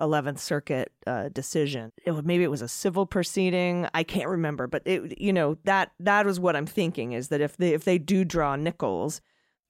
[0.00, 1.92] Eleventh Circuit uh, decision.
[2.04, 3.88] It, maybe it was a civil proceeding.
[3.94, 7.40] I can't remember, but it, you know, that that was what I'm thinking is that
[7.40, 9.20] if they if they do draw Nichols,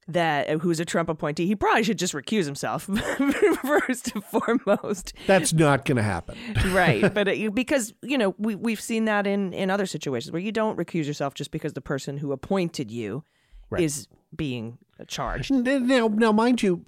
[0.09, 2.85] that uh, who's a Trump appointee, he probably should just recuse himself
[3.63, 5.13] first and foremost.
[5.27, 6.37] that's not going to happen.
[6.73, 10.41] right but it, because you know we, we've seen that in in other situations where
[10.41, 13.25] you don't recuse yourself just because the person who appointed you
[13.71, 13.83] Right.
[13.83, 14.79] is being
[15.09, 16.83] charged Now, now, mind you,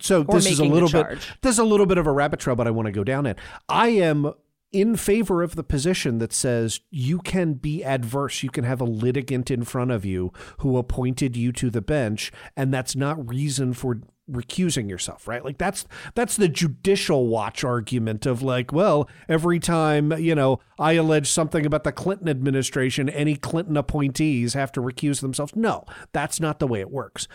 [0.00, 1.18] so Or this is a little bit.
[1.44, 3.38] is a little bit of a rabbit trail, but I want to go down it.
[3.68, 4.32] I am
[4.74, 8.42] in favor of the position that says you can be adverse.
[8.42, 12.32] You can have a litigant in front of you who appointed you to the bench,
[12.56, 14.00] and that's not reason for
[14.30, 20.12] recusing yourself right like that's that's the judicial watch argument of like well every time
[20.12, 25.20] you know i allege something about the clinton administration any clinton appointees have to recuse
[25.20, 27.28] themselves no that's not the way it works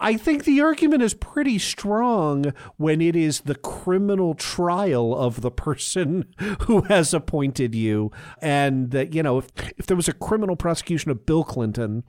[0.00, 5.50] I think the argument is pretty strong when it is the criminal trial of the
[5.50, 8.12] person who has appointed you.
[8.40, 12.04] And that, you know, if, if there was a criminal prosecution of Bill Clinton,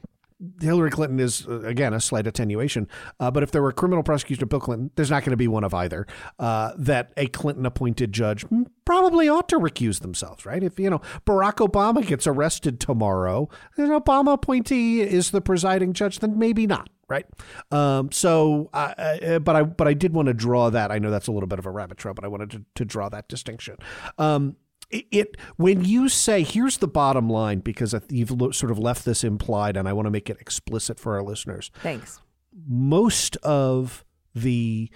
[0.61, 2.87] Hillary Clinton is, uh, again, a slight attenuation.
[3.19, 5.37] Uh, but if there were a criminal prosecution of Bill Clinton, there's not going to
[5.37, 6.07] be one of either.
[6.39, 8.45] Uh, that a Clinton appointed judge
[8.85, 10.63] probably ought to recuse themselves, right?
[10.63, 16.19] If, you know, Barack Obama gets arrested tomorrow, an Obama appointee is the presiding judge,
[16.19, 17.25] then maybe not right?
[17.69, 20.91] Um, so, uh, but I but I did want to draw that.
[20.91, 22.85] I know that's a little bit of a rabbit trail, but I wanted to, to
[22.85, 23.77] draw that distinction.
[24.17, 24.55] Um,
[24.93, 29.77] it, when you say here's the bottom line because you've sort of left this implied,
[29.77, 31.71] and I want to make it explicit for our listeners.
[31.81, 32.19] thanks
[32.67, 34.89] Most of the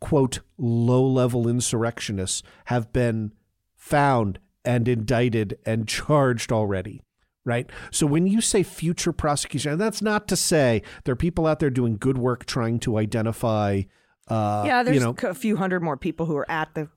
[0.00, 3.32] quote low level insurrectionists have been
[3.74, 7.02] found and indicted and charged already
[7.46, 7.70] right?
[7.92, 11.60] So when you say future prosecution, and that's not to say there are people out
[11.60, 13.82] there doing good work trying to identify.
[14.28, 16.88] Uh, yeah there's you know, a few hundred more people who are at the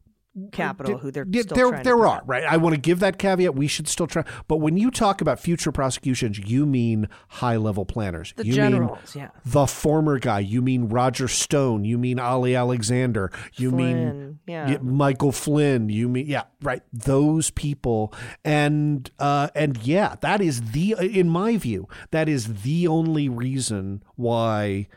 [0.51, 2.43] capitol who they're still there there are right.
[2.43, 3.55] I want to give that caveat.
[3.55, 7.83] We should still try, but when you talk about future prosecutions, you mean high level
[7.83, 8.33] planners.
[8.37, 10.39] the you generals mean yeah the former guy.
[10.39, 11.83] You mean Roger Stone.
[11.83, 13.31] You mean Ali Alexander.
[13.55, 14.69] You mean Flynn, yeah.
[14.69, 15.89] yeah, Michael Flynn.
[15.89, 16.83] You mean yeah, right.
[16.93, 18.13] Those people,
[18.45, 24.03] and uh, and yeah, that is the in my view that is the only reason
[24.15, 24.87] why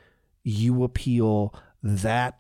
[0.44, 2.38] you appeal that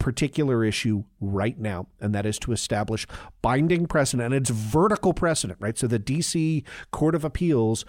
[0.00, 3.06] particular issue right now, and that is to establish
[3.42, 4.26] binding precedent.
[4.26, 5.78] And it's vertical precedent, right?
[5.78, 7.84] So the DC Court of Appeals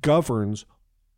[0.00, 0.64] governs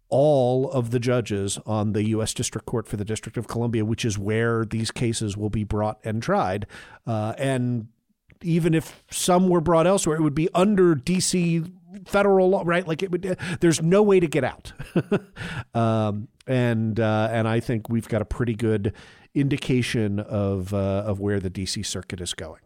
[0.08, 2.34] all of the judges on the U.S.
[2.34, 6.00] District Court for the District of Columbia, which is where these cases will be brought
[6.02, 6.66] and tried.
[7.06, 7.86] Uh, and
[8.42, 11.62] even if some were brought elsewhere, it would be under D.C.
[12.06, 12.86] federal law, right?
[12.86, 13.38] Like it would.
[13.60, 14.72] There's no way to get out.
[15.74, 18.92] um, and uh, and I think we've got a pretty good
[19.34, 21.84] indication of uh, of where the D.C.
[21.84, 22.60] Circuit is going.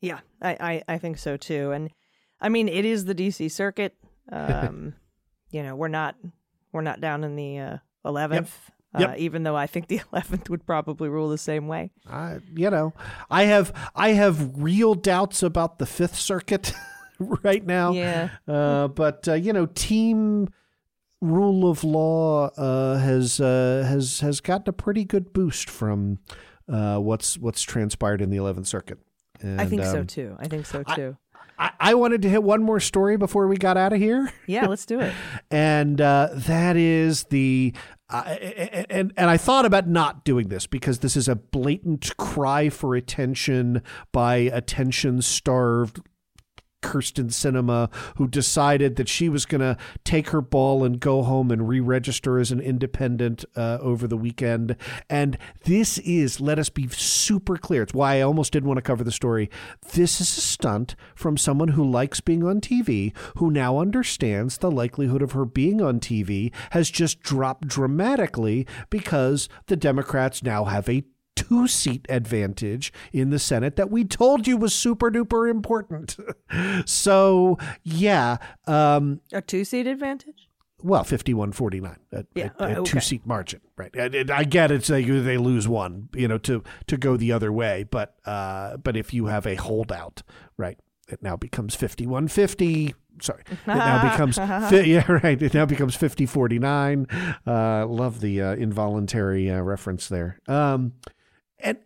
[0.00, 1.70] Yeah, I, I, I think so too.
[1.70, 1.90] And
[2.40, 3.48] I mean, it is the D.C.
[3.48, 3.94] Circuit.
[4.30, 4.92] Um,
[5.50, 6.14] you know, we're not
[6.70, 8.54] we're not down in the uh, eleventh.
[8.92, 9.00] Yep.
[9.00, 9.10] Yep.
[9.10, 11.92] Uh, even though I think the eleventh would probably rule the same way.
[12.06, 12.92] I, you know,
[13.30, 16.74] I have I have real doubts about the Fifth Circuit
[17.18, 17.92] right now.
[17.92, 18.28] Yeah.
[18.46, 20.50] Uh, but uh, you know, team
[21.20, 26.18] rule of law uh, has uh, has has gotten a pretty good boost from
[26.68, 28.98] uh, what's what's transpired in the Eleventh Circuit.
[29.40, 30.36] And, I think um, so too.
[30.38, 31.16] I think so too.
[31.58, 34.32] I, I, wanted to hit one more story before we got out of here.
[34.46, 35.12] Yeah, let's do it.
[35.50, 37.72] and uh, that is the
[38.10, 38.36] uh,
[38.90, 42.94] and and I thought about not doing this because this is a blatant cry for
[42.94, 46.00] attention by attention starved
[46.88, 51.50] Kyrsten Sinema, who decided that she was going to take her ball and go home
[51.50, 54.74] and re register as an independent uh, over the weekend.
[55.10, 58.82] And this is, let us be super clear, it's why I almost didn't want to
[58.82, 59.50] cover the story.
[59.92, 64.70] This is a stunt from someone who likes being on TV, who now understands the
[64.70, 70.88] likelihood of her being on TV has just dropped dramatically because the Democrats now have
[70.88, 71.04] a
[71.38, 76.16] two seat advantage in the Senate that we told you was super duper important.
[76.88, 78.36] so, yeah.
[78.66, 80.48] Um, a two seat advantage?
[80.80, 82.90] Well, 51 49, a, yeah, a, a okay.
[82.90, 83.90] two seat margin, right?
[83.98, 84.84] I, I get it.
[84.84, 87.84] They, they lose one, you know, to, to go the other way.
[87.90, 90.22] But, uh, but if you have a holdout,
[90.56, 90.78] right,
[91.08, 94.36] it now becomes 51 50 sorry it now becomes
[94.86, 97.06] yeah right it now becomes 50 49
[97.46, 100.92] uh, love the uh, involuntary uh, reference there um,
[101.60, 101.78] and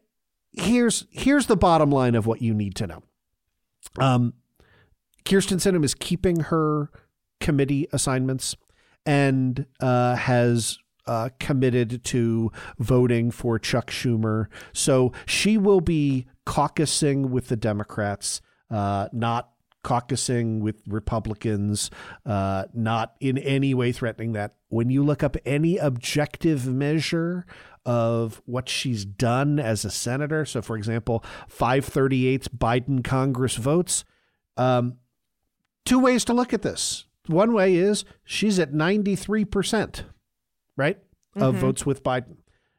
[0.53, 3.03] here's here's the bottom line of what you need to know.
[3.99, 4.35] Um,
[5.25, 6.91] Kyrsten Sinema is keeping her
[7.41, 8.57] committee assignments
[9.05, 14.47] and uh, has uh, committed to voting for Chuck Schumer.
[14.73, 19.51] So she will be caucusing with the Democrats, uh, not
[19.85, 21.91] caucusing with Republicans,
[22.25, 24.55] uh, not in any way threatening that.
[24.69, 27.45] When you look up any objective measure
[27.85, 30.45] of what she's done as a senator.
[30.45, 34.05] So, for example, 538 Biden Congress votes.
[34.57, 34.99] Um,
[35.85, 37.07] two ways to look at this.
[37.27, 40.05] One way is she's at 93%,
[40.77, 40.99] right,
[41.37, 41.61] of mm-hmm.
[41.61, 42.37] votes with Biden.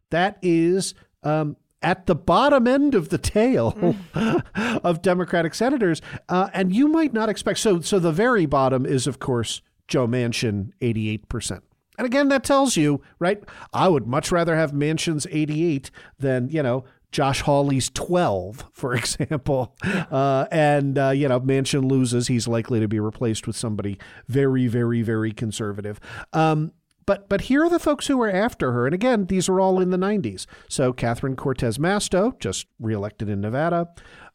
[0.09, 0.93] That is
[1.23, 4.79] um, at the bottom end of the tail mm.
[4.83, 6.01] of Democratic senators.
[6.29, 7.59] Uh, and you might not expect.
[7.59, 11.61] So, so the very bottom is, of course, Joe Manchin, 88%.
[11.97, 13.43] And again, that tells you, right?
[13.73, 19.75] I would much rather have Manchin's 88 than, you know, Josh Hawley's 12, for example.
[19.83, 24.67] Uh, and, uh, you know, Manchin loses, he's likely to be replaced with somebody very,
[24.67, 25.99] very, very conservative.
[26.33, 26.71] Um,
[27.05, 28.85] but but here are the folks who are after her.
[28.85, 30.45] And again, these are all in the 90s.
[30.69, 33.89] So Catherine Cortez Masto, just reelected in Nevada.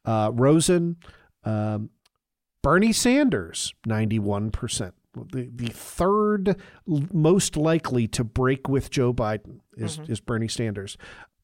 [0.05, 0.97] Uh, Rosen.
[1.45, 1.91] Um,
[2.63, 4.93] Bernie Sanders, 91%
[5.33, 6.57] the, the third
[6.87, 10.12] most likely to break with Joe Biden is, mm-hmm.
[10.12, 10.97] is Bernie Sanders.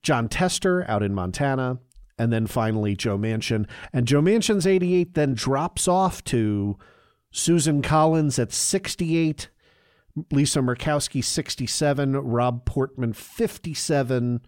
[0.02, 1.78] Jon Tester out in Montana,
[2.18, 3.66] and then finally Joe Manchin.
[3.92, 6.76] And Joe Manchin's 88 then drops off to
[7.30, 9.48] Susan Collins at 68,
[10.30, 14.40] Lisa Murkowski 67, Rob Portman 57,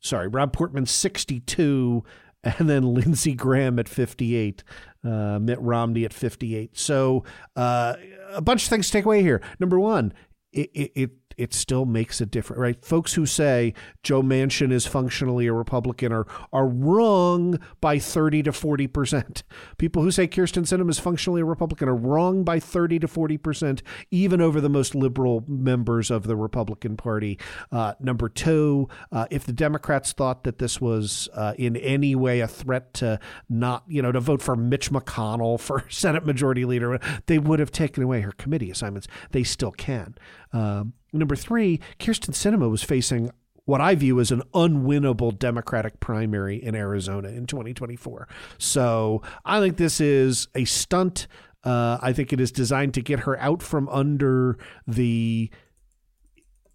[0.00, 2.02] sorry, Rob Portman 62,
[2.42, 4.64] and then Lindsey Graham at 58,
[5.08, 6.76] uh, Mitt Romney at 58.
[6.76, 7.24] So
[7.56, 7.94] uh,
[8.32, 9.40] a bunch of things to take away here.
[9.58, 10.12] Number one,
[10.52, 12.84] it, it, it it still makes a difference, right?
[12.84, 13.72] Folks who say
[14.02, 19.42] Joe Manchin is functionally a Republican are are wrong by 30 to 40 percent.
[19.78, 23.38] People who say Kyrsten Sinema is functionally a Republican are wrong by 30 to 40
[23.38, 27.38] percent, even over the most liberal members of the Republican Party.
[27.70, 32.40] Uh, number two, uh, if the Democrats thought that this was uh, in any way
[32.40, 36.98] a threat to not, you know, to vote for Mitch McConnell for Senate Majority Leader,
[37.26, 39.06] they would have taken away her committee assignments.
[39.30, 40.16] They still can.
[40.52, 43.30] Um, number three, Kyrsten Sinema was facing
[43.64, 48.26] what I view as an unwinnable Democratic primary in Arizona in 2024.
[48.56, 51.26] So I think this is a stunt.
[51.64, 54.56] Uh, I think it is designed to get her out from under
[54.86, 55.50] the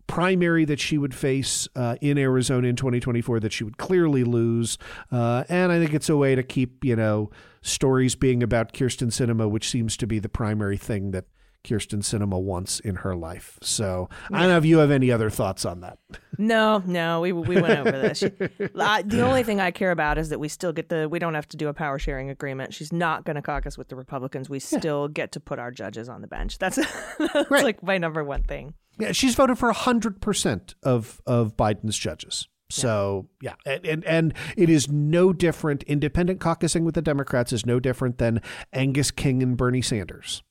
[0.05, 4.77] primary that she would face uh, in Arizona in 2024 that she would clearly lose.
[5.11, 7.31] Uh, and I think it's a way to keep, you know,
[7.63, 11.25] stories being about Kyrsten Sinema, which seems to be the primary thing that
[11.63, 13.57] Kyrsten Sinema once in her life.
[13.61, 15.97] So I don't know if you have any other thoughts on that.
[16.37, 18.17] No, no, we we went over this.
[18.19, 18.31] She,
[18.79, 21.07] I, the only thing I care about is that we still get the.
[21.07, 22.73] We don't have to do a power sharing agreement.
[22.73, 24.49] She's not going to caucus with the Republicans.
[24.49, 26.57] We still get to put our judges on the bench.
[26.57, 26.75] That's,
[27.19, 27.63] that's Right.
[27.63, 28.73] like my number one thing.
[28.99, 32.47] Yeah, she's voted for hundred percent of of Biden's judges.
[32.69, 35.83] So yeah, And, and and it is no different.
[35.83, 38.41] Independent caucusing with the Democrats is no different than
[38.71, 40.41] Angus King and Bernie Sanders.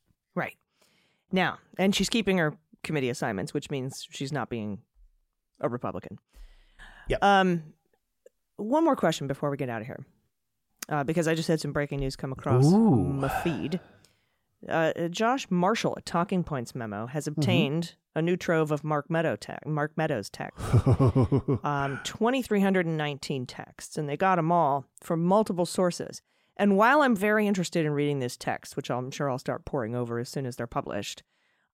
[1.32, 2.54] Now, and she's keeping her
[2.84, 4.78] committee assignments, which means she's not being
[5.60, 6.18] a Republican.
[7.08, 7.22] Yep.
[7.22, 7.62] Um,
[8.56, 10.04] one more question before we get out of here,
[10.88, 12.96] uh, because I just had some breaking news come across Ooh.
[12.96, 13.80] my feed.
[14.68, 19.34] Uh, Josh Marshall at Talking Points memo has obtained a new trove of Mark Meadow
[19.34, 20.60] te- Mark Meadows text,
[21.64, 26.22] um, 2,319 texts, and they got them all from multiple sources.
[26.56, 29.94] And while I'm very interested in reading this text, which I'm sure I'll start pouring
[29.94, 31.22] over as soon as they're published,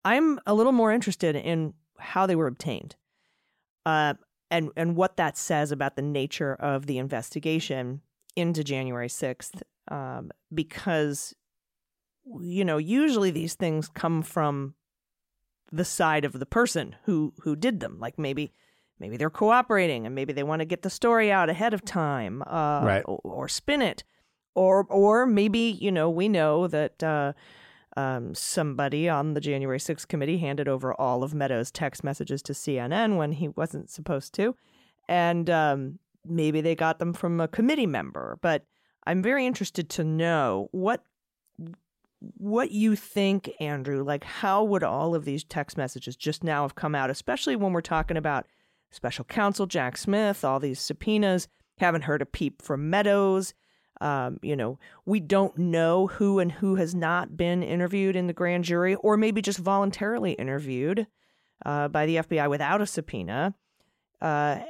[0.04, 2.94] I'm a little more interested in how they were obtained,
[3.84, 4.14] uh,
[4.50, 8.00] and and what that says about the nature of the investigation
[8.36, 11.34] into January 6th, um, because
[12.40, 14.74] you know usually these things come from
[15.72, 18.52] the side of the person who who did them, like maybe
[19.00, 22.42] maybe they're cooperating and maybe they want to get the story out ahead of time,
[22.46, 23.02] uh, Right.
[23.06, 24.02] or, or spin it,
[24.58, 27.02] or or maybe you know we know that.
[27.02, 27.32] Uh,
[27.96, 32.52] um, somebody on the January 6th committee handed over all of Meadows' text messages to
[32.52, 34.54] CNN when he wasn't supposed to.
[35.08, 38.38] And um, maybe they got them from a committee member.
[38.40, 38.64] But
[39.04, 41.02] I'm very interested to know what
[42.36, 44.02] what you think, Andrew.
[44.02, 47.72] Like, how would all of these text messages just now have come out, especially when
[47.72, 48.46] we're talking about
[48.90, 51.48] special counsel Jack Smith, all these subpoenas?
[51.78, 53.54] Haven't heard a peep from Meadows.
[54.00, 58.32] Um, you know, we don't know who and who has not been interviewed in the
[58.32, 61.06] grand jury, or maybe just voluntarily interviewed
[61.66, 63.54] uh, by the FBI without a subpoena.
[64.20, 64.60] Uh,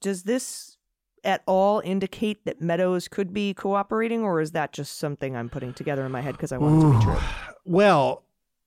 [0.00, 0.76] does this
[1.24, 5.74] at all indicate that Meadows could be cooperating, or is that just something I'm putting
[5.74, 7.18] together in my head because I want it to be true?
[7.64, 8.22] Well,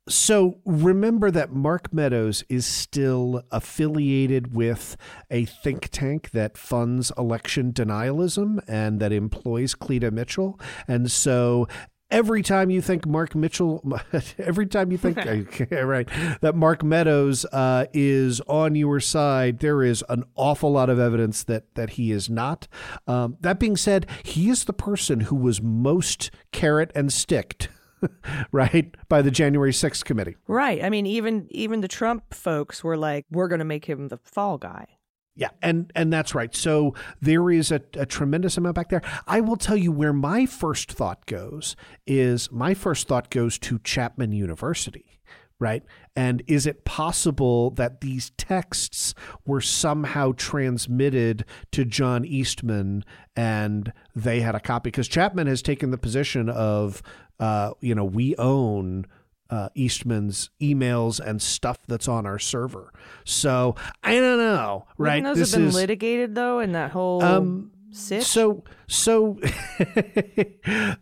[0.10, 4.98] so remember that Mark Meadows is still affiliated with
[5.30, 10.60] a think tank that funds election denialism and that employs Cleta Mitchell.
[10.88, 11.68] And so
[12.12, 13.84] every time you think Mark Mitchell,
[14.40, 16.10] every time you think, okay, right,
[16.42, 21.44] that Mark Meadows uh, is on your side, there is an awful lot of evidence
[21.44, 22.68] that, that he is not.
[23.08, 27.70] Um, that being said, he is the person who was most carrot and sticked
[28.52, 30.36] right by the January 6th committee.
[30.48, 30.84] Right.
[30.84, 34.18] I mean, even even the Trump folks were like, "We're going to make him the
[34.18, 35.00] fall guy."
[35.40, 36.54] Yeah, and and that's right.
[36.54, 39.02] So there is a, a tremendous amount back there.
[39.26, 43.80] I will tell you where my first thought goes is my first thought goes to
[43.80, 45.22] Chapman University,
[45.58, 45.84] right?
[46.14, 49.14] And is it possible that these texts
[49.46, 54.90] were somehow transmitted to John Eastman and they had a copy?
[54.90, 57.02] Because Chapman has taken the position of,
[57.40, 59.06] uh, you know, we own
[59.50, 62.94] uh, Eastman's emails and stuff that's on our server.
[63.24, 65.24] So I don't know, right?
[65.24, 68.26] Wouldn't those have been litigated though in that whole Um, sitch?
[68.26, 69.40] so so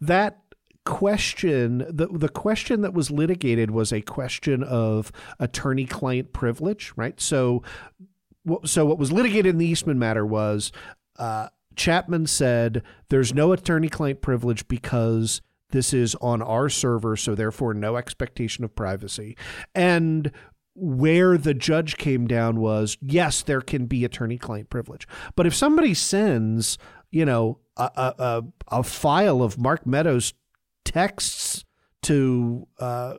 [0.01, 0.39] that
[0.85, 7.19] question the the question that was litigated was a question of attorney client privilege, right?
[7.19, 7.61] So
[8.43, 10.71] what- so what was litigated in the Eastman matter was
[11.19, 17.35] uh, Chapman said there's no attorney client privilege because this is on our server, so
[17.35, 19.35] therefore no expectation of privacy.
[19.75, 20.31] And
[20.75, 25.07] where the judge came down was yes, there can be attorney client privilege.
[25.35, 26.77] But if somebody sends,
[27.09, 30.33] you know, a, a, a, file of Mark Meadows
[30.85, 31.65] texts
[32.03, 33.17] to uh,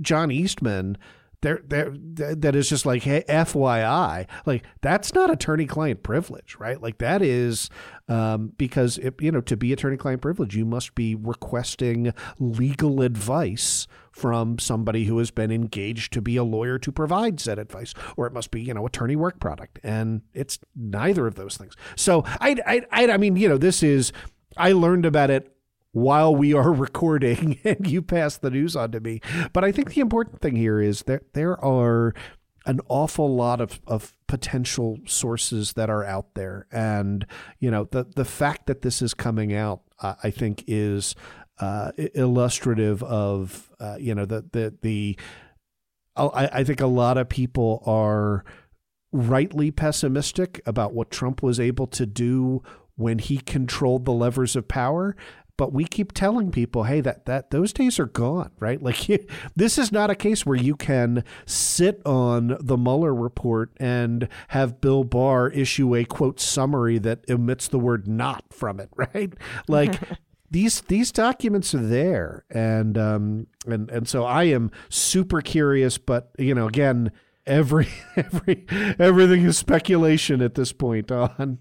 [0.00, 0.98] John Eastman,
[1.44, 1.90] there, there,
[2.34, 6.80] that is just like, hey, FYI, like that's not attorney-client privilege, right?
[6.80, 7.68] Like that is
[8.08, 13.86] um, because it, you know to be attorney-client privilege, you must be requesting legal advice
[14.10, 18.26] from somebody who has been engaged to be a lawyer to provide said advice, or
[18.26, 21.76] it must be you know attorney work product, and it's neither of those things.
[21.94, 24.12] So I, I, I, I mean, you know, this is
[24.56, 25.53] I learned about it
[25.94, 29.20] while we are recording and you pass the news on to me.
[29.54, 32.14] But I think the important thing here is that there are
[32.66, 36.66] an awful lot of, of potential sources that are out there.
[36.72, 37.26] And,
[37.58, 41.14] you know, the, the fact that this is coming out, uh, I think is
[41.60, 45.18] uh, illustrative of, uh, you know, the, the, the,
[46.16, 48.44] I, I think a lot of people are
[49.12, 52.62] rightly pessimistic about what Trump was able to do
[52.96, 55.16] when he controlled the levers of power.
[55.56, 58.82] But we keep telling people, hey, that that those days are gone, right?
[58.82, 59.24] Like you,
[59.56, 64.80] this is not a case where you can sit on the Mueller report and have
[64.80, 69.32] Bill Barr issue a quote summary that omits the word "not" from it, right?
[69.68, 70.00] Like.
[70.50, 75.98] these these documents are there, and um, and and so I am super curious.
[75.98, 77.10] But you know, again,
[77.44, 81.58] every every everything is speculation at this point on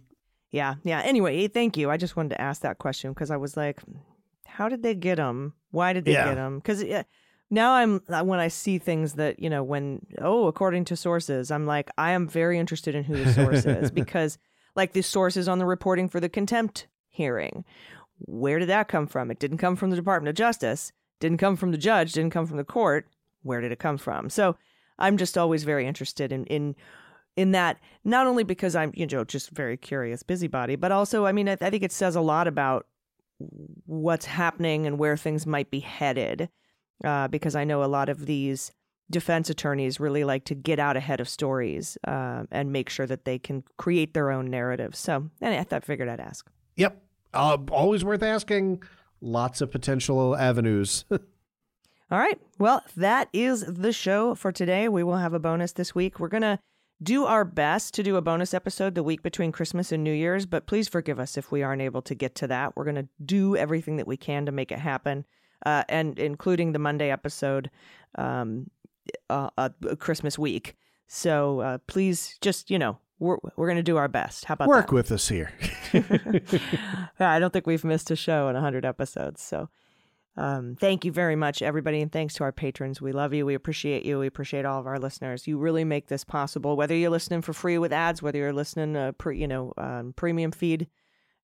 [0.53, 1.01] yeah, yeah.
[1.01, 1.89] Anyway, thank you.
[1.89, 3.81] I just wanted to ask that question because I was like,
[4.45, 5.53] how did they get them?
[5.71, 6.25] Why did they Yeah.
[6.29, 6.59] get them?
[6.59, 6.85] Because
[7.49, 11.49] now I'm uh, when I see things that you know when oh according to sources,
[11.49, 14.37] I'm like I am very interested in who the source is because
[14.75, 17.65] like the sources on the reporting for the contempt hearing,
[18.19, 19.31] where did that come from?
[19.31, 22.45] It didn't come from the Department of Justice, didn't come from the judge, didn't come
[22.45, 23.07] from the court.
[23.41, 24.29] Where did it come from?
[24.29, 24.55] So
[24.99, 26.75] I'm just always very interested in in
[27.35, 31.31] in that not only because I'm you know just very curious busybody, but also I
[31.31, 32.87] mean I, I think it says a lot about
[33.85, 36.49] what's happening and where things might be headed.
[37.03, 38.71] Uh, because I know a lot of these
[39.09, 43.25] defense attorneys really like to get out ahead of stories uh, and make sure that
[43.25, 44.99] they can create their own narratives.
[44.99, 46.49] So and I thought figured I'd ask.
[46.77, 47.01] Yep.
[47.33, 48.83] Uh, always worth asking.
[49.21, 51.05] Lots of potential avenues.
[51.11, 52.39] All right.
[52.59, 54.87] Well, that is the show for today.
[54.87, 56.19] We will have a bonus this week.
[56.19, 56.59] We're going to
[57.03, 60.45] do our best to do a bonus episode the week between Christmas and New Year's,
[60.45, 62.75] but please forgive us if we aren't able to get to that.
[62.75, 65.25] We're going to do everything that we can to make it happen,
[65.65, 67.69] uh, and including the Monday episode,
[68.15, 68.69] um,
[69.29, 70.75] uh, uh, Christmas week.
[71.07, 74.45] So uh, please just, you know, we're, we're going to do our best.
[74.45, 74.93] How about Work that?
[74.93, 75.51] with us here.
[77.19, 79.41] I don't think we've missed a show in 100 episodes.
[79.41, 79.69] So
[80.35, 82.01] um, thank you very much, everybody.
[82.01, 83.01] And thanks to our patrons.
[83.01, 83.45] We love you.
[83.45, 84.19] We appreciate you.
[84.19, 85.47] We appreciate all of our listeners.
[85.47, 88.95] You really make this possible, whether you're listening for free with ads, whether you're listening,
[88.95, 90.87] uh, pre, you know, um, premium feed,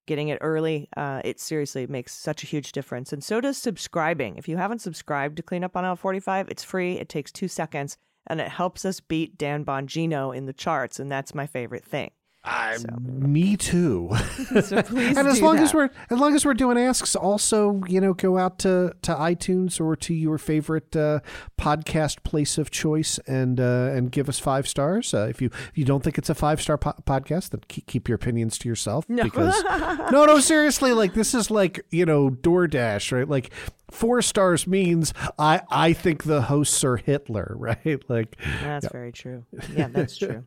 [0.07, 0.89] getting it early.
[0.97, 3.13] Uh, it seriously makes such a huge difference.
[3.13, 4.37] And so does subscribing.
[4.37, 6.93] If you haven't subscribed to Clean Up on Aisle 45, it's free.
[6.93, 10.99] It takes two seconds and it helps us beat Dan Bongino in the charts.
[10.99, 12.09] And that's my favorite thing.
[12.43, 14.09] I'm me too.
[14.63, 18.01] So please and as long as we're as long as we're doing asks, also you
[18.01, 21.19] know go out to to iTunes or to your favorite uh,
[21.59, 25.13] podcast place of choice and uh, and give us five stars.
[25.13, 27.85] Uh, if you if you don't think it's a five star po- podcast, then keep,
[27.87, 29.07] keep your opinions to yourself.
[29.09, 29.23] No.
[29.23, 29.61] Because
[30.11, 33.27] no, no, seriously, like this is like you know DoorDash, right?
[33.27, 33.51] Like
[33.91, 38.01] four stars means I I think the hosts are Hitler, right?
[38.09, 39.45] Like That's very true.
[39.75, 40.45] Yeah, that's true.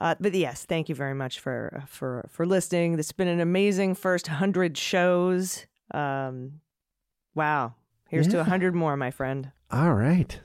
[0.00, 2.96] Uh, but yes, thank you very much for for for listening.
[2.96, 5.66] This has been an amazing first hundred shows.
[5.92, 6.60] Um,
[7.34, 7.74] wow,
[8.08, 8.42] here's to Yeah.
[8.42, 9.50] a hundred more, my friend.
[9.70, 10.38] all right,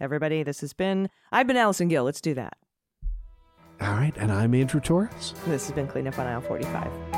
[0.00, 1.08] Everybody, this has been.
[1.32, 2.04] I've been Allison Gill.
[2.04, 2.56] Let's do that.
[3.80, 5.32] all right, and I'm Andrew Torrez.
[5.46, 7.17] This has been Clean Up on Aisle 45.